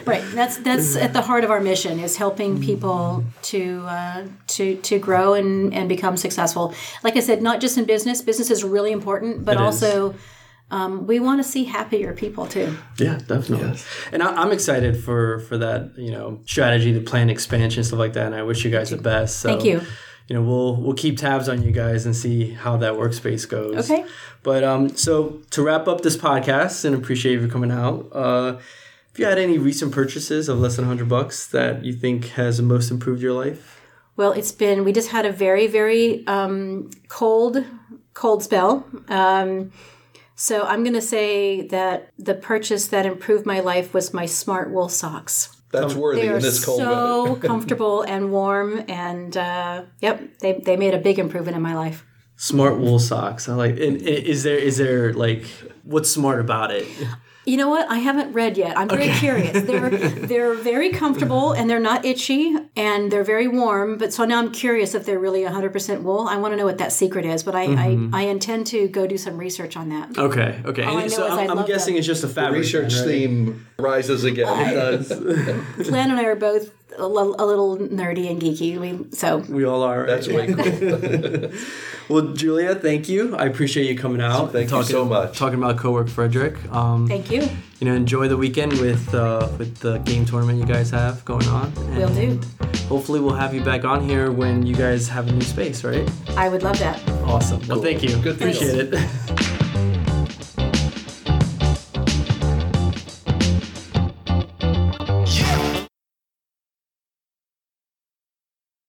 right 0.06 0.24
that's 0.34 0.58
that's 0.58 0.96
at 0.96 1.14
the 1.14 1.22
heart 1.22 1.44
of 1.44 1.52
our 1.52 1.60
mission 1.62 2.00
is 2.00 2.18
helping 2.18 2.60
people 2.60 3.24
to 3.44 3.84
uh, 3.88 4.24
to 4.48 4.76
to 4.78 4.98
grow 4.98 5.36
and 5.36 5.72
and 5.76 5.88
become 5.88 6.18
successful 6.18 6.74
like 7.04 7.16
i 7.18 7.20
said 7.20 7.42
not 7.44 7.62
just 7.62 7.78
in 7.78 7.86
business 7.86 8.22
business 8.24 8.50
is 8.50 8.64
really 8.64 8.92
important 8.92 9.46
but 9.46 9.58
It 9.58 9.62
is. 9.62 9.80
Also 10.74 10.86
um, 10.86 11.08
we 11.08 11.20
want 11.20 11.44
to 11.44 11.44
see 11.44 11.64
happier 11.66 12.14
people 12.14 12.46
too 12.46 12.76
Yeah, 12.98 13.20
definitely. 13.28 13.80
And 14.12 14.24
I, 14.24 14.34
I'm 14.36 14.52
excited 14.52 15.04
for 15.04 15.40
for 15.40 15.58
that, 15.58 15.98
you 15.98 16.12
know, 16.12 16.40
strategy, 16.46 16.92
the 16.92 17.02
plan 17.02 17.30
expansion, 17.30 17.84
stuff 17.84 18.00
like 18.00 18.14
that. 18.14 18.28
And 18.28 18.36
I 18.36 18.44
wish 18.44 18.66
you 18.66 18.72
guys 18.72 18.90
the 18.90 18.98
best. 18.98 19.40
So, 19.40 19.50
Thank 19.50 19.64
you. 19.66 19.82
You 20.28 20.36
know, 20.36 20.42
we'll 20.42 20.82
we'll 20.82 20.96
keep 20.96 21.18
tabs 21.18 21.50
on 21.50 21.64
you 21.64 21.72
guys 21.72 22.06
and 22.06 22.16
see 22.16 22.52
how 22.52 22.78
that 22.78 22.94
workspace 22.94 23.48
goes. 23.48 23.90
Okay. 23.90 24.06
But 24.42 24.64
um, 24.64 24.90
so 24.96 25.42
to 25.52 25.62
wrap 25.62 25.88
up 25.88 26.02
this 26.02 26.18
podcast, 26.18 26.86
and 26.86 26.96
appreciate 26.96 27.40
you 27.40 27.48
coming 27.48 27.72
out. 27.72 28.10
Uh, 28.12 28.60
if 29.12 29.20
you 29.20 29.26
had 29.26 29.38
any 29.38 29.60
recent 29.60 29.92
purchases 29.92 30.50
of 30.50 30.58
less 30.58 30.76
than 30.76 30.88
100 30.88 31.08
bucks 31.08 31.46
that 31.48 31.86
you 31.86 31.94
think 31.94 32.30
has 32.30 32.60
most 32.60 32.90
improved 32.90 33.22
your 33.22 33.34
life, 33.34 33.80
well 34.16 34.32
it's 34.32 34.52
been 34.52 34.84
we 34.84 34.92
just 34.92 35.10
had 35.10 35.26
a 35.26 35.32
very 35.32 35.68
very 35.68 36.26
um, 36.26 36.90
cold 37.10 37.64
cold 38.14 38.42
spell 38.42 38.88
um, 39.10 39.72
so 40.36 40.64
i'm 40.64 40.84
going 40.84 40.94
to 40.96 41.02
say 41.02 41.68
that 41.68 42.10
the 42.18 42.34
purchase 42.34 42.88
that 42.88 43.06
improved 43.06 43.46
my 43.46 43.60
life 43.60 43.94
was 43.94 44.14
my 44.14 44.26
smart 44.26 44.72
wool 44.72 44.90
socks 44.90 45.56
That's 45.72 45.96
worthy 45.96 46.22
They 46.22 46.28
in 46.28 46.34
are 46.36 46.40
this 46.40 46.64
cold 46.64 46.80
so 46.80 47.24
weather. 47.34 47.48
comfortable 47.52 48.02
and 48.04 48.32
warm, 48.32 48.84
and 48.88 49.36
uh, 49.36 49.84
yep, 50.02 50.22
they, 50.40 50.62
they 50.66 50.78
made 50.78 50.94
a 50.94 51.00
big 51.00 51.18
improvement 51.18 51.56
in 51.58 51.64
my 51.64 51.74
life. 51.76 52.06
smart 52.36 52.78
wool 52.80 53.00
socks. 53.00 53.50
I 53.50 53.54
like. 53.56 53.80
And 53.80 53.98
i- 54.02 54.22
is 54.34 54.44
there 54.44 54.58
is 54.70 54.78
there 54.78 55.14
like 55.26 55.44
what's 55.84 56.10
smart 56.12 56.40
about 56.40 56.70
it? 56.72 56.86
You 57.46 57.58
know 57.58 57.68
what? 57.70 57.90
I 57.90 57.98
haven't 57.98 58.32
read 58.34 58.58
yet. 58.58 58.78
I'm 58.78 58.88
very 58.88 59.10
curious. 59.10 59.64
They're 59.66 59.90
they're 60.32 60.54
very 60.54 60.90
comfortable 60.92 61.52
and 61.52 61.70
they're 61.70 61.80
not 61.80 62.06
itchy 62.06 62.56
and 62.76 63.12
they're 63.12 63.24
very 63.24 63.48
warm. 63.48 63.98
But 63.98 64.14
so 64.14 64.24
now 64.26 64.40
I'm 64.40 64.52
curious 64.52 64.94
if 64.96 65.06
they're 65.06 65.20
really 65.20 65.42
100% 65.42 66.04
wool. 66.04 66.28
I 66.28 66.38
want 66.38 66.54
to 66.54 66.58
know 66.58 66.66
what 66.66 66.78
that 66.78 66.94
secret 66.94 67.26
is. 67.26 67.44
But 67.44 67.56
I, 67.56 67.64
Mm-hmm. 67.68 68.14
I, 68.14 68.20
I 68.20 68.22
intend 68.28 68.68
to 68.68 68.88
go 68.88 69.08
do 69.08 69.18
some 69.18 69.38
research 69.38 69.76
on 69.78 69.90
that. 69.90 70.18
Okay, 70.18 70.62
okay. 70.66 70.84
All 70.84 70.98
I 70.98 71.02
And 71.04 71.12
know 71.12 71.18
so 71.18 71.26
is 71.26 71.32
I 71.34 71.44
I'm, 71.44 71.52
I'm 71.52 71.58
love 71.58 71.68
guessing 71.68 71.94
them. 71.96 72.00
it's 72.00 72.08
just 72.08 72.24
a 72.24 72.28
fabric. 72.28 72.60
Research 72.62 72.94
theme 72.94 73.66
rises 73.80 74.24
again. 74.24 74.48
It 74.70 74.74
does. 74.76 75.88
Glen 75.90 76.12
and 76.12 76.20
I 76.20 76.26
are 76.26 76.36
both 76.36 76.72
a, 76.98 77.04
a 77.04 77.46
little 77.46 77.78
nerdy 77.78 78.30
and 78.30 78.42
geeky. 78.42 78.80
We 78.80 79.10
so 79.12 79.38
We 79.38 79.66
all 79.66 79.84
are. 79.84 80.06
That's 80.06 80.28
way 80.28 80.54
cool. 80.54 81.52
Well, 82.10 82.34
Julia, 82.34 82.76
thank 82.76 83.08
you. 83.08 83.36
I 83.36 83.46
appreciate 83.46 83.88
you 83.88 83.98
coming 83.98 84.22
out. 84.22 84.52
Thank 84.52 84.72
and 84.72 84.80
you 84.80 84.84
so 84.84 85.06
much. 85.06 85.38
Talking 85.38 85.58
about 85.58 85.78
Cowork 85.78 86.10
Frederick. 86.10 86.56
Um, 86.72 87.08
thank 87.08 87.32
you. 87.32 87.48
you 87.80 87.88
know, 87.88 87.94
enjoy 87.94 88.28
the 88.28 88.36
weekend 88.36 88.74
with 88.74 89.14
uh, 89.16 89.48
with 89.58 89.78
the 89.78 90.00
game 90.00 90.26
tournament 90.26 90.60
you 90.60 90.66
guys 90.66 90.90
have 90.90 91.24
going 91.24 91.48
on. 91.48 91.72
And 91.78 91.98
Will 91.98 92.14
do. 92.14 92.42
Hopefully, 92.88 93.22
we'll 93.22 93.36
have 93.36 93.54
you 93.54 93.64
back 93.64 93.86
on 93.86 94.08
here 94.08 94.32
when 94.32 94.66
you 94.66 94.76
guys 94.76 95.08
have 95.08 95.30
a 95.30 95.32
new 95.32 95.42
space, 95.42 95.84
right? 95.84 96.10
I 96.36 96.50
would 96.50 96.62
love 96.62 96.78
that. 96.80 97.02
Awesome. 97.24 97.66
Well, 97.68 97.82
thank 97.82 98.04
you. 98.04 98.10
Good 98.18 98.38
deal. 98.38 98.50
Appreciate 98.50 98.94
it. 98.94 99.60